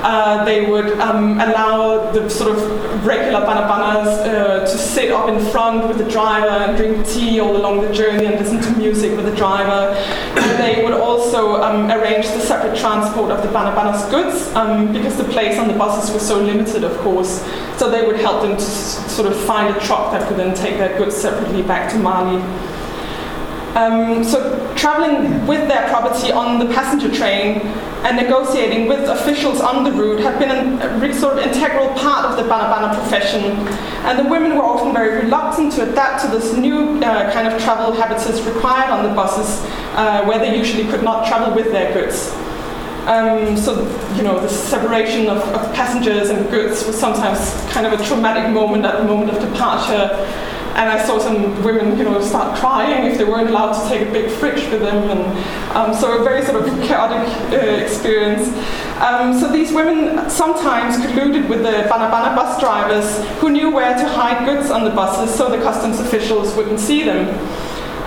Uh, 0.02 0.44
they 0.44 0.68
would 0.68 0.98
um, 0.98 1.40
allow 1.40 2.10
the 2.10 2.28
sort 2.28 2.50
of 2.50 3.06
regular 3.06 3.40
Banabanas 3.46 4.26
uh, 4.26 4.60
to 4.60 4.76
sit 4.76 5.12
up 5.12 5.28
in 5.28 5.38
front 5.52 5.86
with 5.86 5.98
the 5.98 6.10
driver 6.10 6.48
and 6.48 6.76
drink 6.76 7.06
tea 7.06 7.38
all 7.38 7.56
along 7.56 7.82
the 7.82 7.92
journey 7.92 8.26
and 8.26 8.40
listen 8.40 8.60
to 8.60 8.76
music 8.76 9.16
with 9.16 9.24
the 9.24 9.36
driver. 9.36 9.94
And 10.36 10.58
they 10.58 10.82
would 10.82 10.94
also 10.94 11.62
um, 11.62 11.90
arrange 11.92 12.26
the 12.26 12.40
separate 12.40 12.76
transport 12.76 13.30
of 13.30 13.40
the 13.42 13.48
Banabanas 13.48 14.10
goods 14.10 14.48
um, 14.56 14.92
because 14.92 15.16
the 15.16 15.24
place 15.24 15.58
on 15.58 15.68
the 15.68 15.74
buses 15.74 16.12
was 16.12 16.26
so 16.26 16.40
limited, 16.40 16.82
of 16.82 16.96
course. 16.98 17.44
So 17.78 17.88
they 17.88 18.04
would 18.04 18.16
help 18.16 18.42
them 18.42 18.56
to 18.56 18.60
sort 18.60 19.30
of 19.30 19.38
find 19.44 19.74
a 19.74 19.78
truck 19.80 20.10
that 20.10 20.26
could 20.26 20.36
then 20.36 20.54
take 20.54 20.78
their 20.78 20.98
goods 20.98 21.16
separately 21.16 21.62
back 21.62 21.90
to 21.92 21.98
Mali. 21.98 22.42
Um, 23.76 24.24
so 24.24 24.74
traveling 24.74 25.46
with 25.46 25.68
their 25.68 25.88
property 25.88 26.32
on 26.32 26.58
the 26.58 26.66
passenger 26.74 27.14
train 27.14 27.60
and 28.02 28.16
negotiating 28.16 28.88
with 28.88 29.08
officials 29.08 29.60
on 29.60 29.84
the 29.84 29.92
route 29.92 30.20
had 30.20 30.40
been 30.40 30.50
a 30.50 31.14
sort 31.14 31.38
of 31.38 31.46
integral 31.46 31.88
part 31.90 32.24
of 32.26 32.36
the 32.36 32.42
Banabana 32.42 32.92
profession. 32.94 33.44
And 34.04 34.18
the 34.18 34.28
women 34.28 34.56
were 34.56 34.64
often 34.64 34.92
very 34.92 35.22
reluctant 35.22 35.72
to 35.74 35.88
adapt 35.88 36.24
to 36.24 36.30
this 36.30 36.56
new 36.56 37.00
uh, 37.00 37.32
kind 37.32 37.46
of 37.46 37.62
travel 37.62 37.92
habitus 37.92 38.40
required 38.42 38.90
on 38.90 39.04
the 39.04 39.14
buses, 39.14 39.64
uh, 39.94 40.24
where 40.24 40.40
they 40.40 40.56
usually 40.56 40.88
could 40.90 41.04
not 41.04 41.28
travel 41.28 41.54
with 41.54 41.70
their 41.70 41.92
goods. 41.92 42.34
Um, 43.08 43.56
so, 43.56 43.72
you 44.16 44.22
know, 44.22 44.38
the 44.38 44.50
separation 44.50 45.28
of, 45.28 45.38
of 45.38 45.74
passengers 45.74 46.28
and 46.28 46.46
goods 46.50 46.84
was 46.84 47.00
sometimes 47.00 47.38
kind 47.72 47.86
of 47.86 47.98
a 47.98 48.04
traumatic 48.04 48.52
moment 48.52 48.84
at 48.84 48.98
the 48.98 49.04
moment 49.04 49.30
of 49.30 49.40
departure. 49.40 50.10
And 50.76 50.90
I 50.90 51.02
saw 51.02 51.18
some 51.18 51.64
women, 51.64 51.96
you 51.96 52.04
know, 52.04 52.20
start 52.20 52.58
crying 52.58 53.10
if 53.10 53.16
they 53.16 53.24
weren't 53.24 53.48
allowed 53.48 53.82
to 53.82 53.88
take 53.88 54.06
a 54.06 54.12
big 54.12 54.30
fridge 54.30 54.70
with 54.70 54.82
them. 54.82 55.08
And 55.08 55.74
um, 55.74 55.94
so 55.94 56.20
a 56.20 56.22
very 56.22 56.44
sort 56.44 56.62
of 56.62 56.68
chaotic 56.86 57.26
uh, 57.50 57.56
experience. 57.82 58.46
Um, 59.00 59.40
so 59.40 59.50
these 59.50 59.72
women 59.72 60.28
sometimes 60.28 60.98
colluded 60.98 61.48
with 61.48 61.62
the 61.62 61.88
Banabana 61.88 62.36
bus 62.36 62.60
drivers 62.60 63.24
who 63.40 63.48
knew 63.48 63.70
where 63.70 63.96
to 63.96 64.06
hide 64.06 64.44
goods 64.44 64.70
on 64.70 64.84
the 64.84 64.90
buses 64.90 65.34
so 65.34 65.48
the 65.48 65.62
customs 65.64 65.98
officials 65.98 66.54
wouldn't 66.54 66.78
see 66.78 67.04
them. 67.04 67.26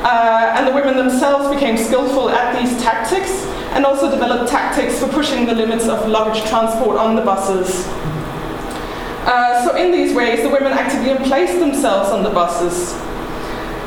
Uh, 0.05 0.53
and 0.55 0.67
the 0.67 0.71
women 0.71 0.95
themselves 0.95 1.51
became 1.51 1.75
skillful 1.75 2.29
at 2.29 2.59
these 2.59 2.79
tactics 2.83 3.47
and 3.71 3.85
also 3.85 4.09
developed 4.09 4.49
tactics 4.49 4.99
for 4.99 5.07
pushing 5.07 5.45
the 5.45 5.53
limits 5.53 5.87
of 5.87 6.07
luggage 6.07 6.43
transport 6.49 6.97
on 6.97 7.15
the 7.15 7.21
buses. 7.21 7.85
Uh, 9.23 9.63
so 9.63 9.75
in 9.75 9.91
these 9.91 10.13
ways, 10.13 10.41
the 10.41 10.49
women 10.49 10.71
actively 10.73 11.11
emplaced 11.11 11.59
themselves 11.59 12.09
on 12.09 12.23
the 12.23 12.29
buses. 12.29 12.93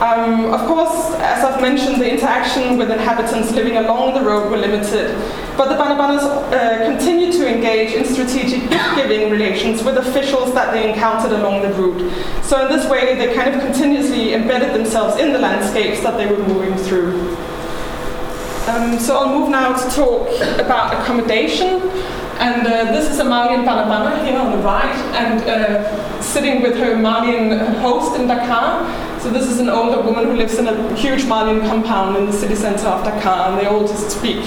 Um, 0.00 0.52
of 0.52 0.66
course, 0.66 1.14
as 1.20 1.44
I've 1.44 1.60
mentioned, 1.60 2.00
the 2.00 2.10
interaction 2.12 2.76
with 2.76 2.90
inhabitants 2.90 3.52
living 3.52 3.76
along 3.76 4.14
the 4.14 4.22
road 4.22 4.50
were 4.50 4.56
limited, 4.56 5.14
but 5.56 5.68
the 5.68 5.76
Banabanas 5.76 6.22
uh, 6.22 6.84
continued 6.84 7.32
to 7.34 7.48
engage 7.48 7.92
in 7.92 8.04
strategic 8.04 8.68
gift-giving 8.68 9.30
relations 9.30 9.84
with 9.84 9.96
officials 9.96 10.52
that 10.54 10.72
they 10.72 10.90
encountered 10.90 11.32
along 11.32 11.62
the 11.62 11.72
route. 11.74 12.12
So 12.42 12.66
in 12.66 12.76
this 12.76 12.88
way, 12.90 13.14
they 13.14 13.34
kind 13.34 13.54
of 13.54 13.60
continuously 13.60 14.34
embedded 14.34 14.74
themselves 14.74 15.20
in 15.20 15.32
the 15.32 15.38
landscapes 15.38 16.00
that 16.02 16.16
they 16.16 16.26
were 16.26 16.42
moving 16.42 16.76
through. 16.84 17.36
Um, 18.66 18.98
so 18.98 19.18
I'll 19.18 19.38
move 19.38 19.50
now 19.50 19.76
to 19.76 19.94
talk 19.94 20.26
about 20.58 20.94
accommodation. 20.94 21.82
And 22.40 22.66
uh, 22.66 22.90
this 22.92 23.10
is 23.10 23.20
a 23.20 23.24
Malian 23.24 23.60
Banabana 23.64 24.24
here 24.24 24.38
on 24.38 24.52
the 24.52 24.58
right, 24.58 24.96
and 25.14 25.40
uh, 25.42 26.20
sitting 26.20 26.62
with 26.62 26.76
her 26.78 26.96
Malian 26.96 27.58
host 27.76 28.18
in 28.18 28.26
Dakar. 28.26 29.20
So 29.20 29.30
this 29.30 29.46
is 29.46 29.60
an 29.60 29.68
older 29.68 30.00
woman 30.00 30.24
who 30.24 30.32
lives 30.32 30.58
in 30.58 30.66
a 30.66 30.94
huge 30.96 31.26
Malian 31.26 31.60
compound 31.68 32.16
in 32.16 32.26
the 32.26 32.32
city 32.32 32.54
center 32.54 32.88
of 32.88 33.04
Dakar, 33.04 33.50
and 33.50 33.60
they 33.60 33.66
all 33.66 33.86
just 33.86 34.10
speak 34.18 34.42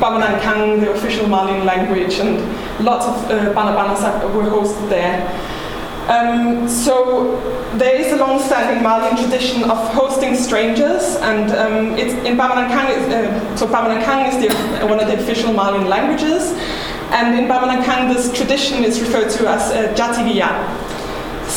Bamanankan, 0.00 0.80
the 0.80 0.90
official 0.92 1.28
Malian 1.28 1.64
language, 1.64 2.18
and 2.18 2.38
lots 2.82 3.06
of 3.06 3.30
uh, 3.30 3.52
Banabanas 3.52 4.34
were 4.34 4.44
hosted 4.44 4.88
there. 4.88 5.28
Um, 6.08 6.66
so 6.66 7.36
there 7.76 7.94
is 7.94 8.12
a 8.12 8.16
long-standing 8.16 8.82
Malian 8.82 9.16
tradition 9.16 9.64
of 9.64 9.76
hosting 9.92 10.34
strangers, 10.36 11.16
and 11.16 11.52
um, 11.52 11.98
it's 11.98 12.14
in 12.26 12.36
Bamanankan. 12.36 13.12
Uh, 13.12 13.56
so 13.56 13.66
Bamanankan 13.66 14.28
is 14.32 14.36
the, 14.40 14.86
one 14.86 15.00
of 15.00 15.06
the 15.06 15.18
official 15.18 15.52
Malian 15.52 15.86
languages, 15.86 16.52
and 17.12 17.38
in 17.38 17.46
Bamanankan 17.46 18.14
this 18.14 18.32
tradition 18.32 18.84
is 18.84 19.00
referred 19.02 19.30
to 19.32 19.48
as 19.48 19.70
uh, 19.70 19.94
Jatigiya. 19.94 20.48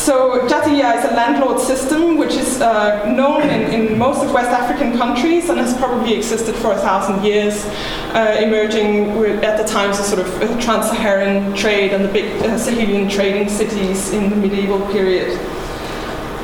So 0.02 0.48
Jatiya 0.48 0.98
is 0.98 1.04
a 1.04 1.14
landlord 1.14 1.60
system 1.60 2.16
which 2.16 2.32
is 2.32 2.60
uh, 2.60 3.06
known 3.06 3.42
in, 3.42 3.72
in 3.72 3.96
most 3.96 4.24
of 4.24 4.32
West 4.32 4.50
African 4.50 4.98
countries 4.98 5.48
and 5.48 5.60
has 5.60 5.76
probably 5.76 6.14
existed 6.14 6.56
for 6.56 6.72
a 6.72 6.76
thousand 6.76 7.24
years, 7.24 7.64
uh, 8.12 8.36
emerging 8.42 9.16
with, 9.16 9.44
at 9.44 9.56
the 9.56 9.72
times 9.72 10.00
of 10.00 10.04
sort 10.04 10.26
of 10.26 10.42
uh, 10.42 10.60
trans-Saharan 10.60 11.54
trade 11.54 11.92
and 11.92 12.04
the 12.04 12.08
big 12.08 12.24
uh, 12.42 12.58
Sahelian 12.58 13.08
trading 13.08 13.48
cities 13.48 14.12
in 14.12 14.28
the 14.28 14.34
medieval 14.34 14.80
period. 14.90 15.38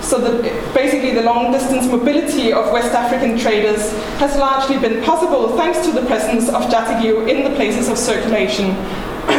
So 0.05 0.21
the, 0.21 0.41
basically 0.73 1.15
the 1.15 1.23
long 1.23 1.51
distance 1.51 1.89
mobility 1.89 2.53
of 2.53 2.73
West 2.73 2.95
African 2.95 3.37
traders 3.37 3.91
has 4.21 4.37
largely 4.39 4.79
been 4.79 5.03
possible 5.03 5.57
thanks 5.57 5.85
to 5.85 5.91
the 5.91 6.07
presence 6.07 6.49
of 6.49 6.63
Jatigio 6.71 7.29
in 7.29 7.43
the 7.43 7.51
places 7.57 7.89
of 7.89 7.99
circulation. 7.99 8.77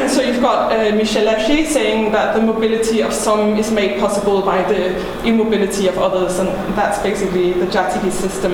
So 0.10 0.24
you've 0.24 0.42
got 0.42 0.72
uh, 0.72 0.96
Michel 0.96 1.28
Lachey 1.28 1.68
saying 1.68 2.12
that 2.14 2.36
the 2.36 2.42
mobility 2.42 3.02
of 3.04 3.14
some 3.14 3.58
is 3.58 3.72
made 3.72 4.00
possible 4.00 4.42
by 4.42 4.64
the 4.64 4.98
immobility 5.24 5.88
of 5.88 6.00
others, 6.00 6.40
and 6.40 6.50
that's 6.76 7.02
basically 7.04 7.54
the 7.54 7.68
Jatigi 7.68 8.12
system. 8.12 8.52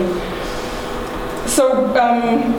So, 1.47 1.95
um, 1.97 2.53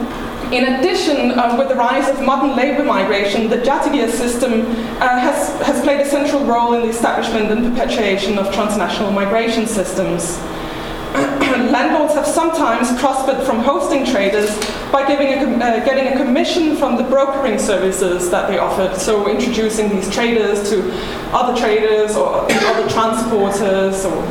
in 0.51 0.73
addition, 0.73 1.37
uh, 1.37 1.55
with 1.59 1.69
the 1.69 1.75
rise 1.75 2.09
of 2.09 2.21
modern 2.25 2.55
labor 2.55 2.83
migration, 2.83 3.49
the 3.49 3.57
Jatigiya 3.57 4.09
system 4.09 4.61
uh, 4.99 5.19
has, 5.19 5.49
has 5.61 5.81
played 5.83 6.01
a 6.01 6.09
central 6.09 6.43
role 6.45 6.73
in 6.73 6.81
the 6.81 6.89
establishment 6.89 7.51
and 7.51 7.71
perpetuation 7.71 8.39
of 8.39 8.51
transnational 8.51 9.11
migration 9.11 9.67
systems. 9.67 10.37
Landlords 11.65 12.13
have 12.13 12.27
sometimes 12.27 12.97
prospered 12.99 13.45
from 13.45 13.59
hosting 13.59 14.05
traders 14.05 14.49
by 14.91 15.01
a, 15.01 15.13
uh, 15.13 15.85
getting 15.85 16.13
a 16.13 16.17
commission 16.17 16.75
from 16.75 16.97
the 16.97 17.03
brokering 17.03 17.57
services 17.59 18.29
that 18.29 18.47
they 18.49 18.57
offered. 18.57 18.95
So, 18.95 19.29
introducing 19.29 19.89
these 19.89 20.09
traders 20.09 20.69
to 20.69 20.89
other 21.33 21.59
traders 21.59 22.15
or 22.15 22.43
other 22.43 22.87
transporters 22.89 24.05
or 24.05 24.21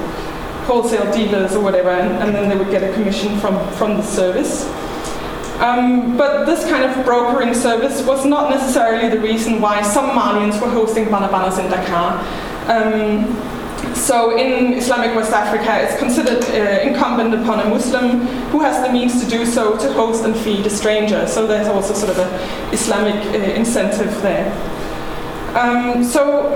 wholesale 0.67 1.13
dealers 1.13 1.55
or 1.55 1.63
whatever, 1.63 1.91
and, 1.91 2.13
and 2.23 2.35
then 2.35 2.49
they 2.49 2.57
would 2.57 2.71
get 2.71 2.83
a 2.83 2.93
commission 2.95 3.39
from, 3.39 3.55
from 3.75 3.97
the 3.97 4.03
service. 4.03 4.65
Um, 5.61 6.19
but 6.19 6.45
this 6.45 6.69
kind 6.69 6.85
of 6.85 7.05
brokering 7.05 7.55
service 7.55 8.05
was 8.05 8.27
not 8.27 8.51
necessarily 8.51 9.09
the 9.09 9.21
reason 9.21 9.61
why 9.61 9.81
some 9.81 10.11
Malians 10.11 10.61
were 10.61 10.69
hosting 10.69 11.07
banabanas 11.07 11.59
in 11.59 11.71
Dakar. 11.71 12.19
Um, 12.69 13.56
so 13.97 14.37
in 14.37 14.75
Islamic 14.75 15.17
West 15.17 15.33
Africa, 15.33 15.81
it's 15.83 15.99
considered 15.99 16.45
uh, 16.45 16.83
incumbent 16.83 17.35
upon 17.35 17.61
a 17.61 17.69
Muslim 17.69 18.21
who 18.51 18.61
has 18.61 18.87
the 18.87 18.93
means 18.93 19.25
to 19.25 19.29
do 19.29 19.47
so 19.47 19.77
to 19.79 19.93
host 19.95 20.25
and 20.25 20.37
feed 20.37 20.67
a 20.67 20.71
stranger. 20.71 21.27
So 21.27 21.47
there's 21.47 21.67
also 21.67 21.95
sort 21.95 22.11
of 22.11 22.19
an 22.19 22.73
Islamic 22.73 23.17
uh, 23.35 23.39
incentive 23.55 24.13
there. 24.23 24.53
Um, 25.57 26.05
so 26.05 26.53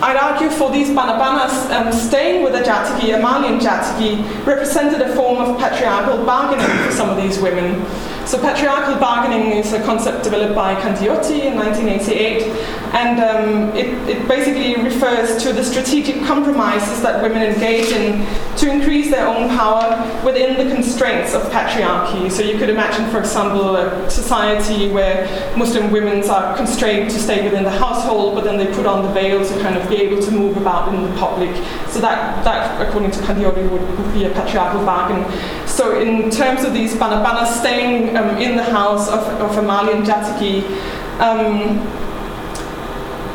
I'd 0.00 0.16
argue 0.16 0.50
for 0.50 0.70
these 0.70 0.88
banabanas, 0.90 1.70
um, 1.70 1.92
staying 1.92 2.44
with 2.44 2.54
a 2.54 2.62
jatigi, 2.62 3.18
a 3.18 3.20
Malian 3.20 3.58
jatigi, 3.58 4.46
represented 4.46 5.00
a 5.02 5.14
form 5.16 5.38
of 5.38 5.58
patriarchal 5.58 6.24
bargaining 6.24 6.66
for 6.86 6.92
some 6.92 7.10
of 7.10 7.16
these 7.16 7.38
women. 7.38 7.84
So 8.26 8.40
patriarchal 8.40 8.98
bargaining 8.98 9.52
is 9.52 9.74
a 9.74 9.82
concept 9.82 10.24
developed 10.24 10.54
by 10.54 10.74
Kandiyoti 10.76 11.44
in 11.44 11.56
1988, 11.56 12.42
and 12.94 13.20
um, 13.20 13.76
it, 13.76 13.86
it, 14.08 14.26
basically 14.26 14.82
refers 14.82 15.42
to 15.42 15.52
the 15.52 15.62
strategic 15.62 16.24
compromises 16.24 17.02
that 17.02 17.22
women 17.22 17.42
engage 17.42 17.92
in 17.92 18.24
to 18.56 18.70
increase 18.70 19.10
their 19.10 19.26
own 19.26 19.50
power 19.50 20.00
within 20.24 20.56
the 20.56 20.74
constraints 20.74 21.34
of 21.34 21.42
patriarchy. 21.52 22.30
So 22.30 22.42
you 22.42 22.56
could 22.56 22.70
imagine, 22.70 23.10
for 23.10 23.18
example, 23.18 23.76
a 23.76 24.10
society 24.10 24.90
where 24.90 25.26
Muslim 25.56 25.90
women 25.90 26.28
are 26.30 26.56
constrained 26.56 27.10
to 27.10 27.18
stay 27.18 27.44
within 27.44 27.62
the 27.62 27.70
household, 27.70 28.36
but 28.36 28.44
then 28.44 28.56
they 28.56 28.72
put 28.74 28.86
on 28.86 29.02
the 29.02 29.12
veil 29.12 29.44
to 29.44 29.60
kind 29.60 29.76
of 29.76 29.86
be 29.90 29.96
able 29.96 30.22
to 30.22 30.30
move 30.30 30.56
about 30.56 30.94
in 30.94 31.02
the 31.02 31.14
public. 31.18 31.54
So 31.88 32.00
that, 32.00 32.42
that 32.44 32.80
according 32.80 33.10
to 33.10 33.18
Kandiyoti, 33.18 33.70
would, 33.70 33.98
would 33.98 34.14
be 34.14 34.24
a 34.24 34.30
patriarchal 34.30 34.84
bargain. 34.86 35.24
So 35.66 36.00
in 36.00 36.30
terms 36.30 36.64
of 36.64 36.72
these 36.72 36.94
banabanas 36.94 37.58
staying 37.60 38.13
um, 38.16 38.36
in 38.38 38.56
the 38.56 38.62
house 38.62 39.08
of, 39.08 39.20
of 39.40 39.56
a 39.56 39.62
Malian 39.62 40.04
Jatigi. 40.04 40.62
Um, 41.20 41.78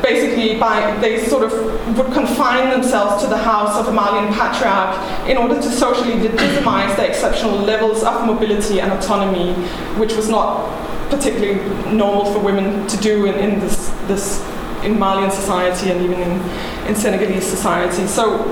basically, 0.01 0.57
by 0.57 0.95
they 1.01 1.23
sort 1.25 1.43
of 1.43 1.97
would 1.97 2.13
confine 2.13 2.69
themselves 2.69 3.23
to 3.23 3.29
the 3.29 3.37
house 3.37 3.77
of 3.77 3.87
a 3.87 3.91
Malian 3.91 4.33
patriarch 4.33 5.27
in 5.29 5.37
order 5.37 5.55
to 5.55 5.69
socially 5.69 6.15
legitimize 6.15 6.95
their 6.95 7.09
exceptional 7.09 7.57
levels 7.57 8.03
of 8.03 8.25
mobility 8.25 8.79
and 8.81 8.91
autonomy, 8.91 9.53
which 9.97 10.13
was 10.13 10.29
not 10.29 10.69
particularly 11.09 11.59
normal 11.95 12.31
for 12.31 12.39
women 12.39 12.87
to 12.87 12.97
do 12.97 13.25
in, 13.25 13.35
in 13.35 13.59
this, 13.59 13.89
this 14.07 14.39
in 14.83 14.97
Malian 14.97 15.31
society 15.31 15.91
and 15.91 16.01
even 16.01 16.19
in, 16.19 16.87
in 16.87 16.95
Senegalese 16.95 17.45
society. 17.45 18.07
So, 18.07 18.43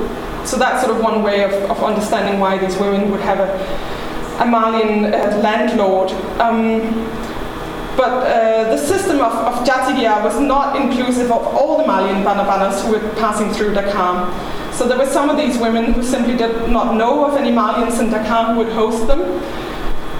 so 0.45 0.57
that's 0.57 0.83
sort 0.83 0.95
of 0.95 1.01
one 1.03 1.23
way 1.23 1.43
of, 1.43 1.53
of 1.69 1.83
understanding 1.83 2.39
why 2.39 2.57
these 2.57 2.77
women 2.77 3.11
would 3.11 3.21
have 3.21 3.39
a 3.39 3.96
a 4.39 4.45
Malian 4.45 5.05
uh, 5.05 5.39
landlord. 5.43 6.11
Um, 6.39 6.81
but 7.97 8.27
uh, 8.27 8.75
the 8.75 8.77
system 8.77 9.19
of, 9.21 9.33
of 9.33 9.67
Jatigiya 9.67 10.23
was 10.23 10.39
not 10.39 10.79
inclusive 10.79 11.31
of 11.31 11.41
all 11.55 11.79
the 11.79 11.87
Malian 11.87 12.23
Banabanas 12.23 12.85
who 12.85 12.91
were 12.91 13.13
passing 13.15 13.51
through 13.51 13.73
Dakar. 13.73 14.31
So 14.71 14.87
there 14.87 14.99
were 14.99 15.07
some 15.07 15.31
of 15.31 15.37
these 15.37 15.57
women 15.57 15.93
who 15.93 16.03
simply 16.03 16.37
did 16.37 16.69
not 16.69 16.95
know 16.95 17.25
of 17.25 17.35
any 17.35 17.49
Malians 17.49 17.99
in 17.99 18.11
Dakar 18.11 18.53
who 18.53 18.59
would 18.59 18.71
host 18.73 19.07
them. 19.07 19.21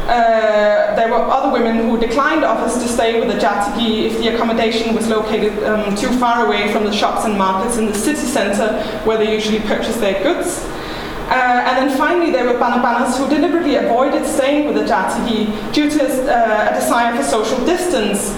Uh, 0.10 0.96
there 0.96 1.10
were 1.10 1.18
other 1.18 1.52
women 1.52 1.88
who 1.88 2.00
declined 2.00 2.44
offers 2.44 2.82
to 2.82 2.88
stay 2.88 3.20
with 3.20 3.30
the 3.30 3.38
Jatigi 3.38 4.06
if 4.06 4.18
the 4.18 4.34
accommodation 4.34 4.96
was 4.96 5.08
located 5.08 5.62
um, 5.64 5.96
too 5.96 6.10
far 6.18 6.48
away 6.48 6.72
from 6.72 6.86
the 6.86 6.94
shops 6.94 7.26
and 7.26 7.38
markets 7.38 7.78
in 7.78 7.86
the 7.86 7.94
city 7.94 8.26
centre 8.26 8.82
where 9.04 9.18
they 9.18 9.32
usually 9.36 9.60
purchased 9.60 10.00
their 10.00 10.24
goods. 10.24 10.66
Uh, 11.30 11.68
and 11.68 11.90
then 11.90 11.98
finally, 11.98 12.32
there 12.32 12.46
were 12.46 12.58
Banabanas 12.58 13.18
who 13.18 13.28
deliberately 13.28 13.76
avoided 13.76 14.26
staying 14.26 14.66
with 14.66 14.76
the 14.76 14.86
Jatigi 14.92 15.52
due 15.74 15.90
to 15.90 16.00
uh, 16.04 16.72
a 16.72 16.74
desire 16.74 17.16
for 17.16 17.24
social 17.24 17.60
distance. 17.66 18.34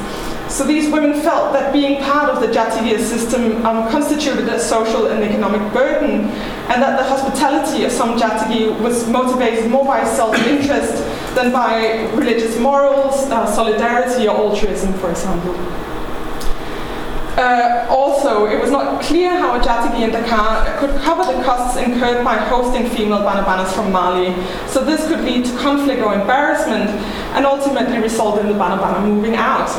So 0.49 0.63
these 0.63 0.89
women 0.89 1.21
felt 1.21 1.53
that 1.53 1.71
being 1.71 2.01
part 2.03 2.31
of 2.31 2.41
the 2.41 2.47
Jatigi 2.47 2.97
system 2.97 3.63
um, 3.63 3.87
constituted 3.91 4.49
a 4.49 4.59
social 4.59 5.05
and 5.11 5.23
economic 5.23 5.61
burden, 5.71 6.31
and 6.71 6.81
that 6.81 6.97
the 6.97 7.03
hospitality 7.03 7.83
of 7.83 7.91
some 7.91 8.17
Jatigi 8.17 8.79
was 8.81 9.07
motivated 9.07 9.69
more 9.69 9.85
by 9.85 10.03
self-interest 10.03 10.95
than 11.35 11.51
by 11.51 12.09
religious 12.15 12.57
morals, 12.57 13.29
uh, 13.29 13.45
solidarity, 13.45 14.27
or 14.27 14.35
altruism, 14.35 14.91
for 14.93 15.11
example. 15.11 15.53
Uh, 17.39 17.87
also, 17.89 18.47
it 18.47 18.59
was 18.59 18.69
not 18.69 19.01
clear 19.01 19.29
how 19.29 19.55
a 19.55 19.61
Jatigi 19.61 20.01
in 20.03 20.11
Dakar 20.11 20.77
could 20.77 20.93
cover 20.99 21.23
the 21.23 21.41
costs 21.41 21.77
incurred 21.77 22.21
by 22.25 22.35
hosting 22.35 22.89
female 22.89 23.19
Banabanas 23.19 23.71
from 23.71 23.93
Mali, 23.93 24.35
so 24.67 24.83
this 24.83 25.07
could 25.07 25.21
lead 25.21 25.45
to 25.45 25.57
conflict 25.57 26.01
or 26.01 26.13
embarrassment 26.13 26.89
and 27.35 27.45
ultimately 27.45 27.97
result 27.99 28.41
in 28.41 28.47
the 28.47 28.53
Banabana 28.55 29.01
moving 29.07 29.35
out. 29.35 29.69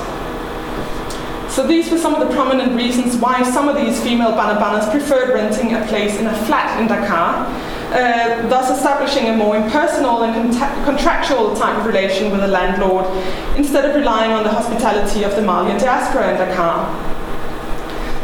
So 1.50 1.66
these 1.66 1.90
were 1.90 1.98
some 1.98 2.14
of 2.14 2.26
the 2.26 2.34
prominent 2.34 2.74
reasons 2.74 3.16
why 3.18 3.42
some 3.42 3.68
of 3.68 3.76
these 3.76 4.02
female 4.02 4.32
Banabanas 4.32 4.90
preferred 4.90 5.34
renting 5.34 5.74
a 5.74 5.84
place 5.86 6.16
in 6.18 6.28
a 6.28 6.34
flat 6.46 6.80
in 6.80 6.86
Dakar, 6.88 7.44
uh, 7.92 8.48
thus 8.48 8.74
establishing 8.74 9.28
a 9.28 9.36
more 9.36 9.56
impersonal 9.56 10.22
and 10.22 10.54
con- 10.54 10.84
contractual 10.86 11.54
type 11.54 11.76
of 11.76 11.84
relation 11.84 12.30
with 12.30 12.40
the 12.40 12.48
landlord, 12.48 13.04
instead 13.58 13.84
of 13.84 13.94
relying 13.94 14.32
on 14.32 14.44
the 14.44 14.50
hospitality 14.50 15.24
of 15.24 15.36
the 15.36 15.42
Malian 15.42 15.76
diaspora 15.78 16.30
in 16.30 16.38
Dakar. 16.38 17.18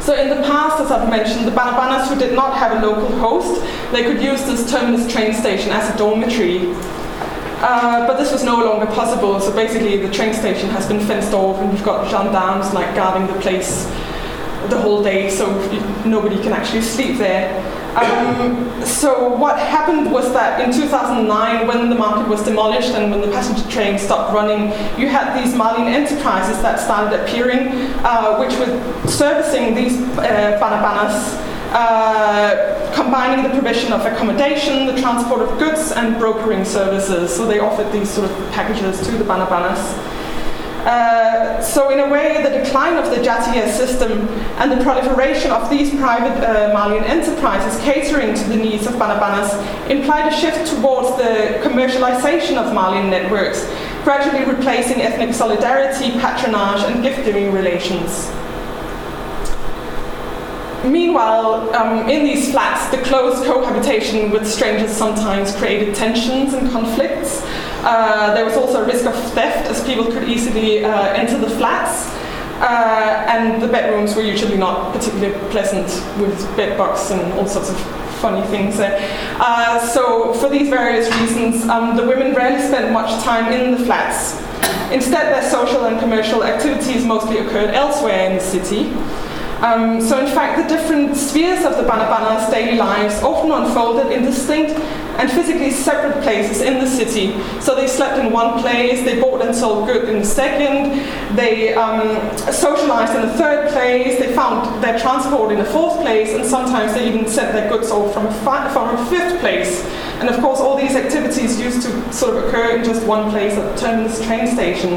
So 0.06 0.14
in 0.14 0.28
the 0.28 0.36
past, 0.46 0.80
as 0.80 0.92
I've 0.92 1.10
mentioned, 1.10 1.48
the 1.48 1.50
Banabanas 1.50 2.06
who 2.06 2.16
did 2.16 2.32
not 2.32 2.56
have 2.56 2.80
a 2.80 2.86
local 2.86 3.10
host, 3.18 3.60
they 3.90 4.04
could 4.04 4.22
use 4.22 4.40
this 4.44 4.70
terminus 4.70 5.12
train 5.12 5.34
station 5.34 5.72
as 5.72 5.92
a 5.92 5.98
dormitory. 5.98 6.72
Uh, 7.58 8.06
but 8.06 8.16
this 8.16 8.30
was 8.30 8.44
no 8.44 8.64
longer 8.64 8.86
possible, 8.86 9.40
so 9.40 9.52
basically 9.52 9.96
the 9.96 10.12
train 10.12 10.32
station 10.32 10.70
has 10.70 10.86
been 10.86 11.00
fenced 11.00 11.32
off 11.32 11.58
and 11.58 11.72
you've 11.72 11.82
got 11.82 12.08
gendarmes 12.08 12.72
like 12.72 12.94
guarding 12.94 13.26
the 13.26 13.40
place 13.40 13.86
the 14.68 14.80
whole 14.80 15.02
day, 15.02 15.28
so 15.28 15.50
nobody 16.04 16.40
can 16.40 16.52
actually 16.52 16.82
sleep 16.82 17.18
there. 17.18 17.50
Um, 17.96 18.84
so 18.84 19.28
what 19.28 19.58
happened 19.58 20.12
was 20.12 20.30
that 20.34 20.60
in 20.60 20.70
2009, 20.70 21.66
when 21.66 21.88
the 21.88 21.94
market 21.94 22.28
was 22.28 22.42
demolished 22.44 22.90
and 22.90 23.10
when 23.10 23.22
the 23.22 23.28
passenger 23.28 23.66
train 23.70 23.98
stopped 23.98 24.34
running, 24.34 24.68
you 25.00 25.08
had 25.08 25.42
these 25.42 25.54
Malian 25.54 25.88
enterprises 25.88 26.60
that 26.60 26.78
started 26.78 27.18
appearing, 27.18 27.68
uh, 28.04 28.36
which 28.36 28.54
were 28.58 29.08
servicing 29.08 29.74
these 29.74 29.98
uh, 30.18 30.58
banabanas, 30.60 31.40
uh, 31.72 32.92
combining 32.94 33.42
the 33.42 33.50
provision 33.50 33.94
of 33.94 34.04
accommodation, 34.04 34.86
the 34.86 35.00
transport 35.00 35.40
of 35.40 35.58
goods, 35.58 35.92
and 35.92 36.18
brokering 36.18 36.66
services. 36.66 37.34
So 37.34 37.46
they 37.46 37.60
offered 37.60 37.90
these 37.92 38.10
sort 38.10 38.30
of 38.30 38.36
packages 38.52 39.00
to 39.06 39.12
the 39.12 39.24
banabanas. 39.24 39.96
Uh, 40.86 41.60
so 41.60 41.90
in 41.90 41.98
a 41.98 42.08
way, 42.08 42.40
the 42.44 42.62
decline 42.62 42.96
of 42.96 43.10
the 43.10 43.16
Jatiya 43.16 43.68
system 43.68 44.28
and 44.58 44.70
the 44.70 44.82
proliferation 44.84 45.50
of 45.50 45.68
these 45.68 45.90
private 45.90 46.40
uh, 46.44 46.72
Malian 46.72 47.02
enterprises 47.02 47.80
catering 47.82 48.36
to 48.36 48.44
the 48.44 48.56
needs 48.56 48.86
of 48.86 48.92
Banabanas 48.94 49.50
implied 49.90 50.32
a 50.32 50.36
shift 50.36 50.70
towards 50.70 51.08
the 51.16 51.60
commercialization 51.64 52.56
of 52.56 52.72
Malian 52.72 53.10
networks, 53.10 53.66
gradually 54.04 54.44
replacing 54.44 55.02
ethnic 55.02 55.34
solidarity, 55.34 56.12
patronage, 56.20 56.84
and 56.84 57.02
gift-giving 57.02 57.52
relations. 57.52 58.30
Meanwhile, 60.84 61.74
um, 61.74 62.08
in 62.08 62.24
these 62.24 62.52
flats, 62.52 62.96
the 62.96 63.02
close 63.02 63.44
cohabitation 63.44 64.30
with 64.30 64.46
strangers 64.46 64.92
sometimes 64.92 65.52
created 65.56 65.96
tensions 65.96 66.54
and 66.54 66.70
conflicts. 66.70 67.42
Uh, 67.86 68.34
there 68.34 68.44
was 68.44 68.56
also 68.56 68.82
a 68.82 68.86
risk 68.86 69.06
of 69.06 69.14
theft 69.32 69.70
as 69.70 69.82
people 69.84 70.04
could 70.06 70.28
easily 70.28 70.84
uh, 70.84 71.12
enter 71.14 71.38
the 71.38 71.48
flats. 71.50 72.12
Uh, 72.58 73.24
and 73.28 73.62
the 73.62 73.68
bedrooms 73.68 74.16
were 74.16 74.22
usually 74.22 74.56
not 74.56 74.92
particularly 74.92 75.32
pleasant 75.50 75.86
with 76.18 76.56
bed 76.56 76.76
bugs 76.76 77.12
and 77.12 77.32
all 77.34 77.46
sorts 77.46 77.70
of 77.70 77.78
funny 78.16 78.44
things 78.48 78.76
there. 78.76 78.98
Uh, 79.38 79.78
so, 79.78 80.34
for 80.34 80.48
these 80.48 80.68
various 80.68 81.14
reasons, 81.20 81.68
um, 81.68 81.96
the 81.96 82.04
women 82.04 82.34
rarely 82.34 82.60
spent 82.66 82.92
much 82.92 83.22
time 83.22 83.52
in 83.52 83.70
the 83.70 83.84
flats. 83.84 84.34
Instead, 84.90 85.32
their 85.32 85.48
social 85.48 85.84
and 85.84 86.00
commercial 86.00 86.42
activities 86.42 87.04
mostly 87.04 87.38
occurred 87.38 87.70
elsewhere 87.70 88.30
in 88.30 88.36
the 88.36 88.42
city. 88.42 88.90
Um, 89.62 90.02
so 90.02 90.18
in 90.18 90.26
fact, 90.26 90.68
the 90.68 90.76
different 90.76 91.16
spheres 91.16 91.64
of 91.64 91.76
the 91.76 91.82
Banabanas' 91.82 92.50
daily 92.50 92.76
lives 92.76 93.22
often 93.22 93.50
unfolded 93.52 94.12
in 94.12 94.22
distinct 94.22 94.78
and 95.18 95.30
physically 95.30 95.70
separate 95.70 96.22
places 96.22 96.60
in 96.60 96.74
the 96.74 96.86
city. 96.86 97.32
So 97.60 97.74
they 97.74 97.86
slept 97.86 98.18
in 98.18 98.32
one 98.32 98.60
place, 98.60 99.02
they 99.04 99.20
bought 99.20 99.42
and 99.42 99.54
sold 99.54 99.86
goods 99.86 100.08
in 100.08 100.18
the 100.20 100.24
second, 100.24 101.36
they 101.36 101.74
um, 101.74 102.36
socialized 102.52 103.14
in 103.14 103.22
the 103.22 103.34
third 103.34 103.70
place, 103.70 104.18
they 104.18 104.34
found 104.34 104.82
their 104.82 104.98
transport 104.98 105.52
in 105.52 105.58
the 105.58 105.64
fourth 105.64 106.00
place, 106.00 106.30
and 106.34 106.44
sometimes 106.44 106.94
they 106.94 107.08
even 107.08 107.28
sent 107.28 107.52
their 107.52 107.68
goods 107.70 107.90
off 107.90 108.12
from 108.12 108.26
a, 108.26 108.34
fi- 108.44 108.72
from 108.72 108.94
a 108.94 109.06
fifth 109.06 109.40
place. 109.40 109.84
And 110.20 110.28
of 110.28 110.40
course, 110.40 110.60
all 110.60 110.76
these 110.76 110.96
activities 110.96 111.60
used 111.60 111.82
to 111.82 112.12
sort 112.12 112.36
of 112.36 112.44
occur 112.44 112.76
in 112.76 112.84
just 112.84 113.06
one 113.06 113.30
place 113.30 113.54
at 113.54 113.74
the 113.74 113.80
terminus 113.80 114.24
train 114.24 114.46
station. 114.46 114.94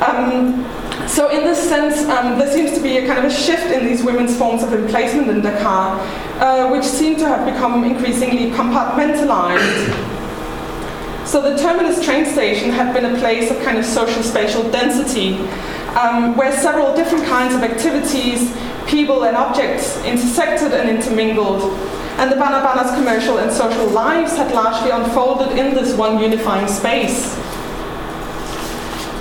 Um, 0.00 0.64
So 1.08 1.30
in 1.30 1.42
this 1.42 1.58
sense, 1.58 2.04
um, 2.08 2.38
there 2.38 2.52
seems 2.52 2.72
to 2.72 2.80
be 2.80 2.98
a 2.98 3.06
kind 3.06 3.18
of 3.18 3.24
a 3.24 3.34
shift 3.34 3.72
in 3.72 3.84
these 3.84 4.04
women's 4.04 4.36
forms 4.36 4.62
of 4.62 4.72
emplacement 4.72 5.28
in 5.28 5.40
Dakar, 5.40 5.98
uh, 6.38 6.70
which 6.70 6.84
seem 6.84 7.16
to 7.16 7.26
have 7.26 7.44
become 7.50 7.82
increasingly 7.82 8.50
compartmentalized. 8.50 10.16
So 11.26 11.42
the 11.42 11.60
terminus 11.60 12.04
train 12.04 12.24
station 12.24 12.70
had 12.70 12.94
been 12.94 13.04
a 13.04 13.18
place 13.18 13.50
of 13.50 13.60
kind 13.62 13.78
of 13.78 13.84
social 13.84 14.22
spatial 14.22 14.70
density, 14.70 15.34
um, 15.96 16.36
where 16.36 16.52
several 16.52 16.94
different 16.94 17.24
kinds 17.26 17.54
of 17.54 17.62
activities, 17.62 18.54
people 18.86 19.24
and 19.24 19.36
objects 19.36 20.02
intersected 20.04 20.72
and 20.72 20.88
intermingled. 20.88 21.62
And 22.18 22.32
the 22.32 22.36
Bana 22.36 22.64
Bana's 22.64 22.92
commercial 22.94 23.38
and 23.38 23.52
social 23.52 23.88
lives 23.88 24.36
had 24.36 24.52
largely 24.54 24.90
unfolded 24.90 25.58
in 25.58 25.74
this 25.74 25.94
one 25.94 26.18
unifying 26.18 26.66
space. 26.66 27.36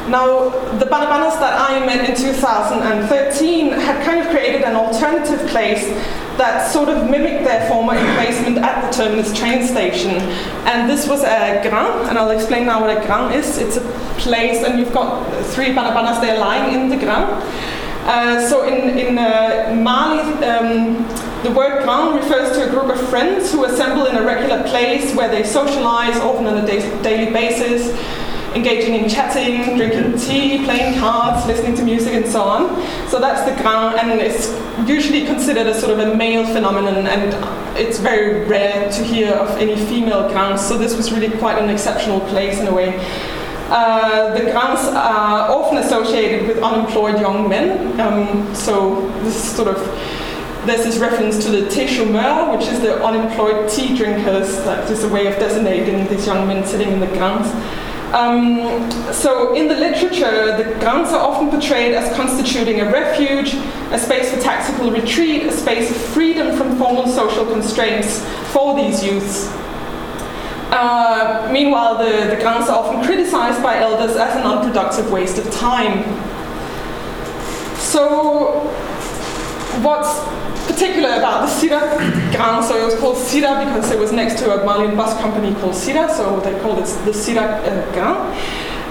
Now, 0.10 0.50
the 0.80 0.86
Bana 0.86 1.06
Banas 1.08 1.38
that 1.40 1.70
I 1.70 1.86
met 1.86 2.10
in 2.10 2.16
2013 2.16 3.72
had 3.72 4.06
kind 4.06 4.22
of 4.22 4.28
created 4.28 4.62
an 4.62 4.78
alternative 4.78 5.46
place 5.50 5.84
that 6.38 6.72
sort 6.72 6.88
of 6.88 7.10
mimicked 7.10 7.44
their 7.44 7.68
former 7.68 7.94
emplacement 7.94 8.60
at 8.60 8.86
the 8.86 8.96
terminus 8.96 9.38
train 9.38 9.68
station. 9.68 10.12
And 10.66 10.90
this 10.90 11.10
was 11.10 11.24
a 11.24 11.60
gran, 11.68 12.08
and 12.08 12.18
I'll 12.18 12.32
explain 12.32 12.68
now 12.68 12.80
what 12.80 12.96
a 12.96 13.06
gran 13.06 13.34
is. 13.34 13.58
It's 13.58 13.76
a 13.76 13.82
place, 14.18 14.64
and 14.64 14.80
you've 14.80 14.94
got 14.94 15.30
three 15.48 15.74
Bana 15.74 15.94
Banas 15.94 16.22
there 16.22 16.40
lying 16.40 16.74
in 16.74 16.90
the 16.90 16.98
gran. 16.98 17.24
Uh, 18.08 18.48
so 18.48 18.66
in, 18.66 18.98
in 18.98 19.18
uh, 19.18 19.76
Mali, 19.76 20.22
um, 20.46 21.06
the 21.44 21.52
word 21.52 21.84
gran 21.84 22.16
refers 22.16 22.56
to 22.58 22.66
a 22.66 22.70
group 22.70 22.86
of 22.86 23.10
friends 23.10 23.52
who 23.52 23.66
assemble 23.66 24.06
in 24.06 24.16
a 24.16 24.24
regular 24.24 24.64
place 24.70 25.14
where 25.14 25.28
they 25.28 25.44
socialize, 25.44 26.16
often 26.18 26.46
on 26.46 26.64
a 26.64 26.66
da- 26.66 27.02
daily 27.02 27.34
basis 27.34 27.92
engaging 28.58 28.96
in 28.96 29.10
chatting, 29.10 29.78
drinking 29.78 30.18
tea, 30.18 30.64
playing 30.66 31.00
cards, 31.00 31.46
listening 31.46 31.76
to 31.76 31.84
music, 31.84 32.14
and 32.14 32.26
so 32.26 32.42
on. 32.42 32.76
So 33.08 33.20
that's 33.20 33.48
the 33.50 33.56
grand, 33.62 34.00
and 34.00 34.20
it's 34.20 34.50
usually 34.90 35.26
considered 35.26 35.68
a 35.68 35.80
sort 35.80 35.98
of 35.98 36.00
a 36.00 36.16
male 36.16 36.46
phenomenon, 36.46 37.08
and 37.08 37.78
it's 37.78 38.00
very 38.00 38.46
rare 38.46 38.92
to 38.92 39.04
hear 39.04 39.34
of 39.34 39.50
any 39.58 39.76
female 39.76 40.28
grands. 40.30 40.66
So 40.66 40.78
this 40.78 40.98
was 40.98 41.12
really 41.12 41.30
quite 41.38 41.60
an 41.60 41.70
exceptional 41.70 42.20
place 42.22 42.60
in 42.60 42.68
a 42.68 42.74
way. 42.74 42.98
Uh, 43.70 44.34
the 44.34 44.50
grands 44.52 44.82
are 44.88 45.52
often 45.52 45.78
associated 45.78 46.48
with 46.48 46.58
unemployed 46.64 47.20
young 47.20 47.50
men. 47.50 48.00
Um, 48.00 48.56
so 48.56 49.10
this 49.24 49.36
is 49.36 49.56
sort 49.56 49.68
of 49.68 49.78
there's 50.66 50.84
this 50.84 50.98
reference 50.98 51.46
to 51.46 51.52
the 51.52 51.62
thé 51.68 51.88
chômeur, 51.88 52.58
which 52.58 52.68
is 52.68 52.82
the 52.82 53.02
unemployed 53.04 53.70
tea 53.70 53.96
drinkers. 53.96 54.58
That 54.66 54.90
is 54.92 55.04
a 55.04 55.10
way 55.10 55.28
of 55.28 55.36
designating 55.36 56.08
these 56.08 56.26
young 56.26 56.46
men 56.48 56.66
sitting 56.66 56.92
in 56.92 57.00
the 57.00 57.08
grands. 57.08 57.48
Um, 58.14 58.90
so, 59.12 59.54
in 59.54 59.68
the 59.68 59.76
literature, 59.76 60.56
the 60.56 60.64
grants 60.80 61.12
are 61.12 61.20
often 61.20 61.50
portrayed 61.50 61.94
as 61.94 62.16
constituting 62.16 62.80
a 62.80 62.86
refuge, 62.86 63.54
a 63.92 64.00
space 64.00 64.34
for 64.34 64.40
tactical 64.40 64.92
retreat, 64.92 65.44
a 65.44 65.52
space 65.52 65.92
of 65.92 65.98
freedom 65.98 66.56
from 66.56 66.78
formal 66.78 67.08
social 67.08 67.46
constraints 67.46 68.26
for 68.54 68.76
these 68.76 69.04
youths. 69.04 69.48
Uh, 70.72 71.50
meanwhile, 71.52 71.98
the, 71.98 72.34
the 72.34 72.42
grants 72.42 72.70
are 72.70 72.78
often 72.78 73.04
criticized 73.04 73.62
by 73.62 73.78
elders 73.80 74.16
as 74.16 74.36
an 74.38 74.44
unproductive 74.44 75.12
waste 75.12 75.38
of 75.38 75.52
time. 75.52 76.04
So, 77.78 78.62
what's 79.82 80.08
particular 80.68 81.10
about 81.10 81.42
the 81.42 81.48
Sira 81.48 81.80
Gran, 82.32 82.62
so 82.62 82.78
it 82.78 82.86
was 82.86 82.96
called 83.00 83.18
Sira 83.18 83.66
because 83.66 83.92
it 83.92 84.00
was 84.00 84.12
next 84.12 84.40
to 84.40 84.52
a 84.52 84.66
Malian 84.66 84.96
bus 84.96 85.20
company 85.22 85.56
called 85.56 85.76
Sira, 85.76 86.14
so 86.14 86.40
they 86.42 86.60
called 86.62 86.80
it 86.80 86.88
the 87.06 87.14
Sira 87.14 87.42
uh, 87.42 87.94
Gran. 87.94 88.16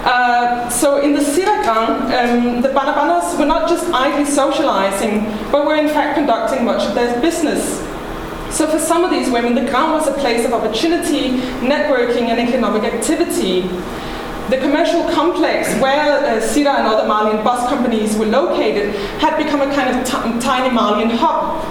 Uh, 0.05 0.69
so 0.71 1.01
in 1.01 1.13
the 1.15 1.21
Sira 1.21 1.63
Gran, 1.63 2.03
um, 2.13 2.63
the 2.63 2.69
Banabanas 2.69 3.39
were 3.39 3.47
not 3.47 3.69
just 3.69 3.87
idly 3.93 4.25
socializing, 4.25 5.25
but 5.51 5.67
were 5.67 5.77
in 5.77 5.89
fact 5.89 6.17
conducting 6.17 6.65
much 6.65 6.87
of 6.87 6.95
their 6.95 7.21
business. 7.21 7.81
So 8.51 8.67
for 8.67 8.79
some 8.79 9.05
of 9.05 9.11
these 9.11 9.29
women, 9.31 9.55
the 9.55 9.69
Gran 9.71 9.93
was 9.93 10.07
a 10.07 10.13
place 10.13 10.47
of 10.47 10.53
opportunity, 10.53 11.41
networking, 11.61 12.29
and 12.31 12.41
economic 12.41 12.85
activity. 12.85 13.69
The 14.51 14.59
commercial 14.59 15.03
complex 15.11 15.75
where 15.81 16.25
uh, 16.25 16.41
Sira 16.41 16.75
and 16.75 16.87
other 16.87 17.09
Malian 17.09 17.43
bus 17.43 17.69
companies 17.69 18.17
were 18.17 18.27
located 18.27 18.95
had 19.19 19.37
become 19.43 19.61
a 19.61 19.75
kind 19.75 19.91
of 19.91 20.07
t- 20.07 20.41
tiny 20.41 20.73
Malian 20.73 21.11
hub. 21.11 21.65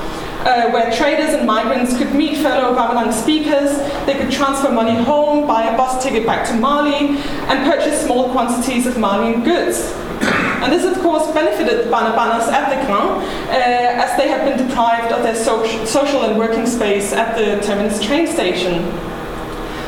Uh, 0.45 0.69
where 0.69 0.91
traders 0.91 1.33
and 1.33 1.47
migrants 1.47 1.97
could 1.97 2.13
meet 2.13 2.37
fellow 2.37 2.75
Bamanang 2.75 3.11
speakers, 3.11 3.79
they 4.05 4.13
could 4.13 4.31
transfer 4.31 4.71
money 4.71 4.93
home, 5.03 5.47
buy 5.47 5.63
a 5.63 5.75
bus 5.75 6.03
ticket 6.03 6.23
back 6.23 6.47
to 6.47 6.53
Mali, 6.53 7.17
and 7.49 7.71
purchase 7.71 8.05
small 8.05 8.29
quantities 8.31 8.85
of 8.85 8.95
Malian 8.99 9.43
goods. 9.43 9.91
And 10.61 10.71
this, 10.71 10.85
of 10.85 11.01
course, 11.01 11.31
benefited 11.33 11.85
the 11.85 11.89
Banabanas 11.89 12.47
at 12.51 12.69
the 12.69 12.93
uh, 12.93 14.03
as 14.03 14.15
they 14.17 14.27
had 14.27 14.45
been 14.45 14.67
deprived 14.67 15.11
of 15.11 15.23
their 15.23 15.35
so- 15.35 15.65
social 15.85 16.23
and 16.23 16.37
working 16.37 16.67
space 16.67 17.11
at 17.11 17.35
the 17.35 17.65
terminus 17.65 18.03
train 18.03 18.27
station. 18.27 18.83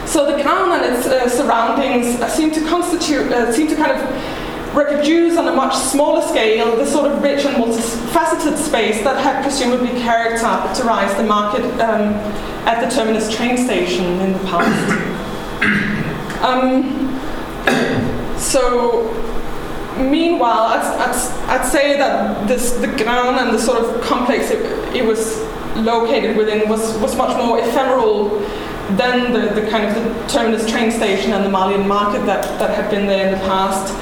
So 0.08 0.26
the 0.26 0.42
Gran 0.42 0.82
and 0.82 0.96
its 0.96 1.06
uh, 1.06 1.28
surroundings 1.30 2.18
seem 2.34 2.52
to 2.52 2.62
constitute, 2.66 3.30
uh, 3.32 3.52
seem 3.52 3.68
to 3.68 3.76
kind 3.76 3.92
of 3.92 4.76
reproduce 4.76 5.38
on 5.38 5.48
a 5.48 5.52
much 5.52 5.76
smaller 5.76 6.22
scale 6.22 6.78
the 6.78 6.86
sort 6.86 7.12
of 7.12 7.22
rich 7.22 7.44
and 7.46 7.56
multifaceted 7.58 8.58
space 8.58 9.04
that 9.04 9.22
had 9.22 9.44
presumably 9.44 9.90
characterized 10.02 11.18
the 11.18 11.24
market 11.24 11.64
um, 11.82 12.14
at 12.66 12.88
the 12.88 12.96
terminus 12.96 13.34
train 13.36 13.58
station 13.58 14.06
in 14.22 14.32
the 14.32 14.40
past. 14.40 14.92
um, 16.42 18.38
so 18.40 19.14
meanwhile, 19.98 20.68
I'd, 20.68 20.86
I'd, 21.02 21.60
I'd, 21.60 21.66
say 21.66 21.98
that 21.98 22.48
this, 22.48 22.72
the 22.74 22.88
ground 22.88 23.40
and 23.40 23.54
the 23.54 23.60
sort 23.60 23.80
of 23.80 24.02
complex 24.02 24.52
it, 24.52 24.96
it 24.96 25.04
was 25.04 25.42
located 25.78 26.36
within 26.36 26.68
was, 26.70 26.98
was 27.00 27.16
much 27.16 27.36
more 27.38 27.60
ephemeral 27.60 28.30
than 28.96 29.34
the, 29.34 29.60
the 29.60 29.70
kind 29.70 29.86
of 29.86 29.96
the 29.96 30.28
terminus 30.28 30.70
train 30.70 30.92
station 30.92 31.34
and 31.34 31.44
the 31.44 31.50
Malian 31.50 31.88
market 31.88 32.26
that, 32.26 32.44
that 32.60 32.76
had 32.76 32.90
been 32.90 33.06
there 33.06 33.28
in 33.28 33.34
the 33.34 33.46
past. 33.46 33.94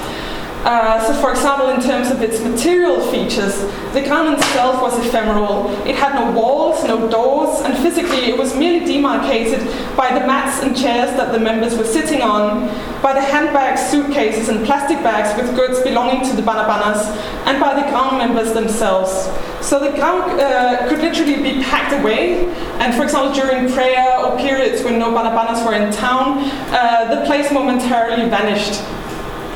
Uh, 0.66 1.00
so, 1.06 1.14
for 1.22 1.30
example, 1.30 1.70
in 1.70 1.80
terms 1.80 2.10
of 2.10 2.24
its 2.24 2.42
material 2.42 3.00
features, 3.12 3.54
the 3.94 4.02
Gran 4.02 4.34
itself 4.34 4.82
was 4.82 4.98
ephemeral. 5.06 5.70
It 5.86 5.96
had 5.96 6.16
no 6.16 6.32
walls, 6.32 6.84
no 6.84 7.08
doors, 7.08 7.62
and 7.62 7.78
physically 7.78 8.26
it 8.32 8.36
was 8.36 8.56
merely 8.56 8.84
demarcated 8.84 9.62
by 9.96 10.18
the 10.18 10.26
mats 10.26 10.64
and 10.64 10.76
chairs 10.76 11.16
that 11.18 11.32
the 11.32 11.40
members 11.40 11.78
were 11.78 11.86
sitting 11.86 12.24
on, 12.24 12.66
by 13.04 13.14
the 13.14 13.22
handbags, 13.22 13.80
suitcases, 13.92 14.50
and 14.50 14.66
plastic 14.66 14.98
bags 15.04 15.40
with 15.40 15.56
goods 15.56 15.80
belonging 15.84 16.28
to 16.28 16.36
the 16.36 16.42
Banabanas, 16.42 17.16
and 17.46 17.60
by 17.60 17.80
the 17.80 17.88
Gran 17.92 18.18
members 18.18 18.52
themselves. 18.54 19.30
So 19.62 19.80
the 19.80 19.92
Gran 19.92 20.40
uh, 20.40 20.90
could 20.90 20.98
literally 20.98 21.44
be 21.44 21.62
packed 21.62 21.94
away, 21.94 22.48
and 22.80 22.92
for 22.96 23.04
example, 23.04 23.34
during 23.34 23.72
prayer 23.72 24.18
or 24.18 24.36
periods 24.40 24.84
when 24.84 24.98
no 24.98 25.12
Banabanas 25.12 25.64
were 25.64 25.76
in 25.76 25.94
town, 25.94 26.40
uh, 26.74 27.14
the 27.14 27.24
place 27.28 27.52
momentarily 27.52 28.28
vanished. 28.32 28.82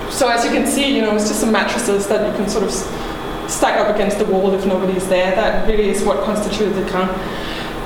So 0.09 0.27
as 0.27 0.43
you 0.43 0.51
can 0.51 0.67
see, 0.67 0.95
you 0.95 1.01
know, 1.01 1.15
it's 1.15 1.27
just 1.27 1.39
some 1.39 1.51
mattresses 1.51 2.07
that 2.07 2.29
you 2.29 2.37
can 2.37 2.49
sort 2.49 2.63
of 2.63 2.71
stack 3.49 3.79
up 3.79 3.93
against 3.93 4.19
the 4.19 4.25
wall 4.25 4.53
if 4.53 4.65
nobody's 4.65 5.07
there. 5.07 5.35
That 5.35 5.67
really 5.67 5.89
is 5.89 6.03
what 6.03 6.23
constituted 6.23 6.73
the 6.73 6.89
Gran. 6.89 7.09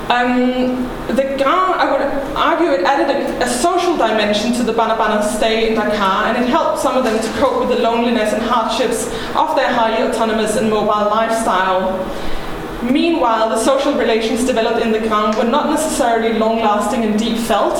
Um, 0.09 0.83
the 1.15 1.23
Gran, 1.37 1.79
I 1.79 1.91
would 1.91 2.01
argue, 2.35 2.71
it 2.71 2.83
added 2.83 3.09
a, 3.15 3.45
a, 3.45 3.47
social 3.47 3.95
dimension 3.95 4.51
to 4.53 4.63
the 4.63 4.73
Banabana 4.73 5.23
stay 5.23 5.69
in 5.69 5.75
Dakar, 5.75 6.25
and 6.25 6.43
it 6.43 6.49
helped 6.49 6.81
some 6.81 6.97
of 6.97 7.05
them 7.05 7.17
to 7.17 7.39
cope 7.39 7.61
with 7.61 7.69
the 7.69 7.81
loneliness 7.81 8.33
and 8.33 8.41
hardships 8.43 9.07
of 9.35 9.55
their 9.55 9.71
highly 9.71 10.03
autonomous 10.03 10.57
and 10.57 10.69
mobile 10.69 11.09
lifestyle. 11.09 12.03
Meanwhile, 12.83 13.49
the 13.49 13.57
social 13.57 13.93
relations 13.93 14.43
developed 14.45 14.85
in 14.85 14.91
the 14.91 14.99
Gran 14.99 15.37
were 15.37 15.49
not 15.49 15.69
necessarily 15.69 16.37
long-lasting 16.37 17.05
and 17.05 17.17
deep 17.17 17.37
felt, 17.37 17.77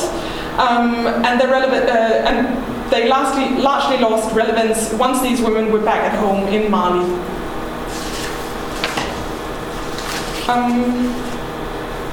um, 0.58 1.08
and, 1.26 1.42
uh, 1.42 2.24
and 2.26 2.73
they 2.89 3.08
lastly, 3.08 3.62
largely 3.62 3.98
lost 3.98 4.34
relevance 4.36 4.93
once 4.93 5.22
these 5.22 5.41
women 5.41 5.72
were 5.72 5.82
back 5.82 6.12
at 6.12 6.19
home 6.19 6.48
in 6.48 6.69
Mali. 6.69 7.04
Um, 10.48 11.13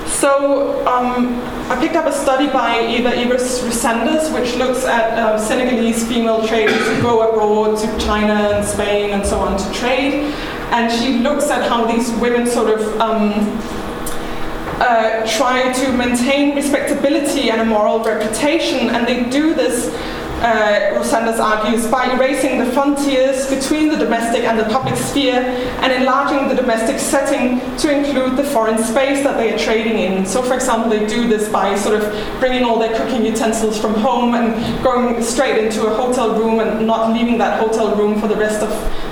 so 0.07 0.87
um, 0.87 1.41
I 1.71 1.77
picked 1.81 1.97
up 1.97 2.07
a 2.07 2.13
study 2.13 2.47
by 2.47 2.87
Eva 2.87 3.17
Evers 3.17 3.61
Rosander, 3.61 4.33
which 4.35 4.55
looks 4.57 4.85
at 4.85 5.19
uh, 5.19 5.39
Senegalese 5.39 6.07
female 6.07 6.47
traders 6.47 6.79
who 6.87 7.03
go 7.03 7.29
abroad 7.29 7.79
to 7.79 7.87
China 7.99 8.35
and 8.35 8.67
Spain 8.67 9.11
and 9.11 9.27
so 9.27 9.39
on 9.41 9.59
to 9.59 9.73
trade. 9.73 10.33
And 10.73 10.93
she 10.93 11.19
looks 11.19 11.51
at 11.51 11.69
how 11.69 11.87
these 11.87 12.11
women 12.21 12.47
sort 12.47 12.79
of 12.79 13.01
um, 13.01 13.33
uh, 14.81 15.27
try 15.27 15.73
to 15.73 15.93
maintain 15.93 16.55
respectability 16.55 17.51
and 17.51 17.61
a 17.61 17.65
moral 17.65 18.03
reputation, 18.03 18.91
and 18.91 19.07
they 19.07 19.29
do 19.29 19.55
this 19.55 19.89
uh, 20.41 20.81
argues, 21.41 21.87
by 21.89 22.13
erasing 22.15 22.59
the 22.59 22.67
frontiers 22.73 23.49
between 23.49 23.89
the 23.89 23.97
domestic 23.97 24.45
and 24.45 24.59
the 24.59 24.65
public 24.65 24.97
sphere 24.97 25.35
and 25.35 25.93
enlarging 25.93 26.49
the 26.49 26.55
domestic 26.55 26.99
setting 26.99 27.61
to 27.79 27.91
include 27.91 28.37
the 28.37 28.45
foreign 28.45 28.79
space 28.83 29.23
that 29.25 29.37
they 29.37 29.53
are 29.55 29.59
trading 29.59 29.99
in. 29.99 30.27
So, 30.27 30.43
for 30.43 30.55
example, 30.55 30.91
they 30.91 31.07
do 31.07 31.29
this 31.29 31.49
by 31.49 31.77
sort 31.77 32.01
of 32.01 32.41
bringing 32.41 32.65
all 32.65 32.79
their 32.79 32.97
cooking 32.97 33.25
utensils 33.25 33.79
from 33.81 33.95
home 33.95 34.35
and 34.35 34.83
going 34.85 35.23
straight 35.23 35.65
into 35.65 35.87
a 35.87 35.95
hotel 35.95 36.39
room 36.39 36.61
and 36.61 36.87
not 36.87 37.13
leaving 37.13 37.39
that 37.39 37.61
hotel 37.61 37.97
room 37.97 38.21
for 38.21 38.29
the 38.29 38.37
rest 38.37 38.63
of 38.63 38.71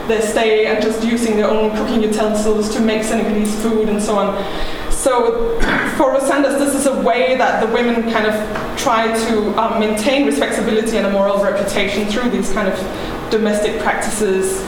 their 0.08 0.22
stay 0.22 0.66
and 0.66 0.82
just 0.82 1.04
using 1.04 1.36
their 1.36 1.48
own 1.48 1.76
cooking 1.76 2.02
utensils 2.02 2.74
to 2.74 2.80
make 2.80 3.02
Senegalese 3.02 3.54
food 3.62 3.88
and 3.88 4.02
so 4.02 4.16
on. 4.16 4.87
So 5.08 5.58
for 5.96 6.12
Rosenders, 6.12 6.58
this 6.58 6.74
is 6.74 6.84
a 6.84 7.00
way 7.00 7.34
that 7.36 7.64
the 7.64 7.72
women 7.72 8.12
kind 8.12 8.26
of 8.26 8.78
try 8.78 9.06
to 9.06 9.58
um, 9.58 9.80
maintain 9.80 10.26
respectability 10.26 10.98
and 10.98 11.06
a 11.06 11.10
moral 11.10 11.42
reputation 11.42 12.06
through 12.08 12.28
these 12.28 12.52
kind 12.52 12.68
of 12.68 13.30
domestic 13.30 13.80
practices. 13.80 14.60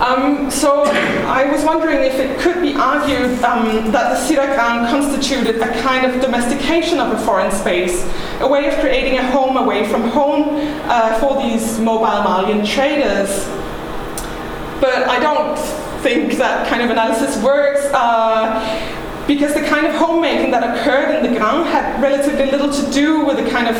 Um, 0.00 0.50
so 0.50 0.82
I 0.82 1.48
was 1.48 1.62
wondering 1.64 2.00
if 2.00 2.14
it 2.14 2.40
could 2.40 2.60
be 2.60 2.74
argued 2.74 3.40
um, 3.44 3.92
that 3.92 4.08
the 4.08 4.16
Sira 4.16 4.46
Gran 4.46 4.90
constituted 4.90 5.60
a 5.62 5.80
kind 5.80 6.10
of 6.10 6.20
domestication 6.20 6.98
of 6.98 7.12
a 7.12 7.24
foreign 7.24 7.52
space, 7.52 8.04
a 8.40 8.48
way 8.48 8.66
of 8.66 8.76
creating 8.80 9.18
a 9.18 9.30
home 9.30 9.56
away 9.56 9.88
from 9.88 10.02
home 10.08 10.58
uh, 10.86 11.20
for 11.20 11.40
these 11.40 11.78
mobile 11.78 12.24
Malian 12.24 12.66
traders. 12.66 13.46
But 14.80 15.06
I 15.06 15.20
don't 15.20 15.56
think 16.02 16.32
that 16.38 16.68
kind 16.68 16.82
of 16.82 16.90
analysis 16.90 17.40
works. 17.44 17.84
Uh, 17.94 18.98
because 19.34 19.54
the 19.54 19.62
kind 19.62 19.86
of 19.86 19.94
homemaking 19.94 20.50
that 20.50 20.62
occurred 20.62 21.14
in 21.14 21.22
the 21.22 21.38
Grand 21.38 21.66
had 21.66 22.02
relatively 22.02 22.50
little 22.50 22.70
to 22.70 22.90
do 22.90 23.24
with 23.24 23.42
the 23.42 23.48
kind 23.50 23.66
of 23.66 23.76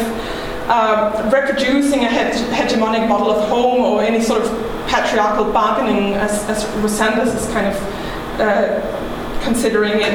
uh, 0.68 1.30
reproducing 1.32 2.04
a 2.04 2.08
hegemonic 2.08 3.06
model 3.06 3.30
of 3.30 3.46
home 3.48 3.82
or 3.82 4.02
any 4.02 4.20
sort 4.22 4.40
of 4.40 4.48
patriarchal 4.88 5.52
bargaining 5.52 6.14
as, 6.14 6.48
as 6.48 6.64
Rosenders 6.82 7.36
is 7.36 7.46
kind 7.52 7.66
of 7.66 7.76
uh, 8.40 9.42
considering 9.42 10.00
it. 10.00 10.14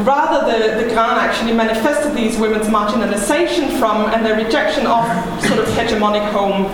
Rather, 0.00 0.44
the, 0.50 0.84
the 0.84 0.92
Grand 0.92 1.18
actually 1.18 1.54
manifested 1.54 2.14
these 2.14 2.36
women's 2.36 2.66
marginalization 2.66 3.78
from 3.78 4.12
and 4.12 4.26
their 4.26 4.36
rejection 4.36 4.86
of 4.86 5.06
sort 5.44 5.60
of 5.60 5.66
hegemonic 5.68 6.30
home 6.32 6.64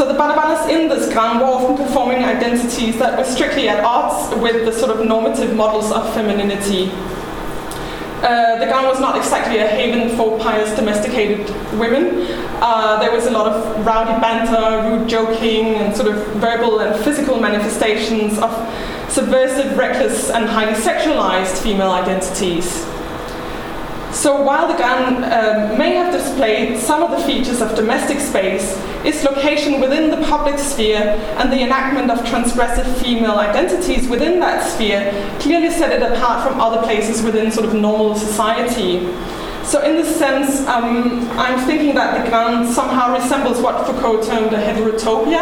so 0.00 0.10
the 0.10 0.18
Banabanas 0.18 0.66
in 0.70 0.88
this 0.88 1.12
Grand 1.12 1.40
were 1.40 1.44
often 1.44 1.76
performing 1.76 2.24
identities 2.24 2.98
that 2.98 3.18
were 3.18 3.24
strictly 3.24 3.68
at 3.68 3.84
odds 3.84 4.34
with 4.40 4.64
the 4.64 4.72
sort 4.72 4.90
of 4.90 5.06
normative 5.06 5.54
models 5.54 5.92
of 5.92 6.10
femininity. 6.14 6.90
Uh, 8.22 8.56
the 8.58 8.64
Grand 8.64 8.86
was 8.86 8.98
not 8.98 9.14
exactly 9.14 9.58
a 9.58 9.66
haven 9.66 10.16
for 10.16 10.38
pious 10.38 10.74
domesticated 10.74 11.46
women. 11.78 12.26
Uh, 12.62 12.98
there 12.98 13.12
was 13.12 13.26
a 13.26 13.30
lot 13.30 13.46
of 13.46 13.84
rowdy 13.84 14.18
banter, 14.22 14.88
rude 14.88 15.06
joking, 15.06 15.74
and 15.74 15.94
sort 15.94 16.08
of 16.08 16.26
verbal 16.36 16.80
and 16.80 17.04
physical 17.04 17.38
manifestations 17.38 18.38
of 18.38 18.50
subversive, 19.10 19.76
reckless, 19.76 20.30
and 20.30 20.46
highly 20.46 20.80
sexualized 20.80 21.62
female 21.62 21.90
identities. 21.90 22.86
So 24.16 24.40
while 24.40 24.66
the 24.66 24.78
gun 24.78 25.24
um, 25.24 25.76
may 25.76 25.94
have 25.96 26.10
displayed 26.10 26.78
some 26.78 27.02
of 27.02 27.10
the 27.10 27.22
features 27.26 27.60
of 27.60 27.76
domestic 27.76 28.18
space, 28.18 28.80
its 29.04 29.24
location 29.24 29.80
within 29.80 30.10
the 30.10 30.26
public 30.26 30.58
sphere 30.58 31.16
and 31.38 31.52
the 31.52 31.62
enactment 31.62 32.10
of 32.10 32.18
transgressive 32.20 32.86
female 33.02 33.38
identities 33.38 34.08
within 34.08 34.40
that 34.40 34.68
sphere 34.70 35.10
clearly 35.40 35.70
set 35.70 35.90
it 35.90 36.02
apart 36.02 36.46
from 36.46 36.60
other 36.60 36.82
places 36.82 37.22
within 37.22 37.50
sort 37.50 37.66
of 37.66 37.74
normal 37.74 38.14
society. 38.14 39.00
So 39.64 39.82
in 39.82 39.94
this 39.94 40.16
sense, 40.16 40.66
um, 40.66 41.28
I'm 41.38 41.64
thinking 41.66 41.94
that 41.94 42.22
the 42.22 42.28
Grand 42.28 42.68
somehow 42.68 43.16
resembles 43.16 43.60
what 43.60 43.86
Foucault 43.86 44.24
termed 44.24 44.52
a 44.52 44.58
heterotopia. 44.58 45.40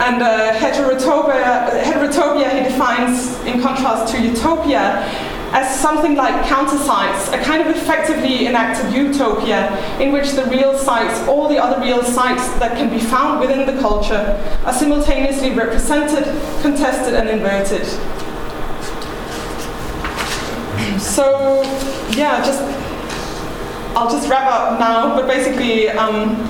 And 0.00 0.20
uh, 0.20 0.52
heterotopia, 0.58 1.82
heterotopia 1.84 2.50
he 2.50 2.64
defines 2.64 3.38
in 3.44 3.62
contrast 3.62 4.12
to 4.12 4.20
utopia 4.20 5.08
as 5.52 5.78
something 5.80 6.14
like 6.14 6.46
counter 6.46 6.78
sites, 6.78 7.28
a 7.28 7.38
kind 7.42 7.60
of 7.60 7.68
effectively 7.76 8.46
enacted 8.46 8.92
utopia 8.92 9.76
in 10.00 10.10
which 10.10 10.32
the 10.32 10.44
real 10.46 10.76
sites, 10.78 11.20
all 11.28 11.48
the 11.48 11.58
other 11.58 11.80
real 11.80 12.02
sites 12.02 12.48
that 12.58 12.76
can 12.76 12.88
be 12.88 12.98
found 12.98 13.38
within 13.40 13.66
the 13.66 13.80
culture, 13.80 14.40
are 14.64 14.72
simultaneously 14.72 15.50
represented, 15.50 16.24
contested, 16.62 17.14
and 17.14 17.28
inverted. 17.28 17.86
So, 20.98 21.62
yeah, 22.16 22.42
just 22.44 22.62
I'll 23.94 24.10
just 24.10 24.28
wrap 24.30 24.50
up 24.50 24.80
now, 24.80 25.14
but 25.14 25.26
basically, 25.26 25.90
um, 25.90 26.48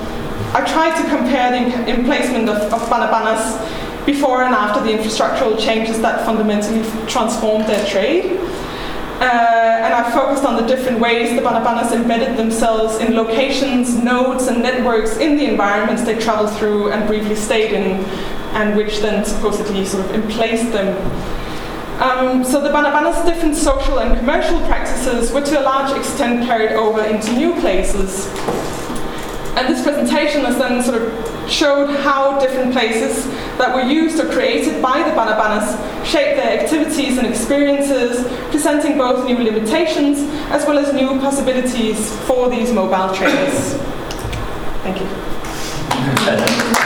I 0.55 0.63
tried 0.65 0.95
to 1.01 1.09
compare 1.09 1.51
the 1.51 1.89
emplacement 1.89 2.47
of, 2.47 2.71
of 2.71 2.81
Banabanas 2.87 4.05
before 4.05 4.43
and 4.43 4.55
after 4.55 4.81
the 4.81 4.91
infrastructural 4.91 5.59
changes 5.59 6.01
that 6.01 6.25
fundamentally 6.25 6.83
transformed 7.07 7.65
their 7.65 7.85
trade. 7.85 8.39
Uh, 9.23 9.79
and 9.85 9.93
I 9.93 10.11
focused 10.11 10.43
on 10.43 10.57
the 10.57 10.67
different 10.67 10.99
ways 10.99 11.33
the 11.33 11.41
Banabanas 11.41 11.93
embedded 11.93 12.35
themselves 12.35 12.97
in 12.97 13.15
locations, 13.15 13.95
nodes, 13.95 14.47
and 14.47 14.61
networks 14.61 15.15
in 15.15 15.37
the 15.37 15.45
environments 15.45 16.03
they 16.03 16.19
traveled 16.19 16.51
through 16.57 16.91
and 16.91 17.07
briefly 17.07 17.35
stayed 17.35 17.71
in, 17.71 18.03
and 18.53 18.75
which 18.75 18.99
then 18.99 19.23
supposedly 19.23 19.85
sort 19.85 20.03
of 20.05 20.13
emplaced 20.13 20.73
them. 20.73 20.89
Um, 22.01 22.43
so 22.43 22.59
the 22.59 22.67
Banabanas' 22.67 23.25
different 23.25 23.55
social 23.55 23.99
and 23.99 24.17
commercial 24.19 24.59
practices 24.67 25.31
were 25.31 25.39
to 25.41 25.61
a 25.61 25.63
large 25.63 25.97
extent 25.97 26.45
carried 26.45 26.73
over 26.73 27.01
into 27.05 27.31
new 27.31 27.53
places. 27.61 28.27
And 29.55 29.73
this 29.73 29.83
presentation 29.83 30.43
has 30.43 30.57
then 30.57 30.83
sort 30.83 31.01
of 31.01 31.49
showed 31.49 31.95
how 32.01 32.41
different 32.41 32.73
places 32.73 33.25
that 33.57 33.73
were 33.73 33.81
used 33.81 34.19
or 34.19 34.31
created 34.31 34.81
by 34.81 35.03
the 35.03 35.11
Banabanas 35.11 35.77
shaped 36.05 36.37
their 36.37 36.59
activities 36.59 37.17
and 37.17 37.27
experiences, 37.27 38.25
presenting 38.49 38.97
both 38.97 39.25
new 39.25 39.37
limitations 39.37 40.19
as 40.51 40.65
well 40.65 40.77
as 40.77 40.93
new 40.93 41.19
possibilities 41.19 42.15
for 42.25 42.49
these 42.49 42.71
mobile 42.71 43.13
traders. 43.13 43.73
Thank 44.83 44.99
you. 44.99 46.79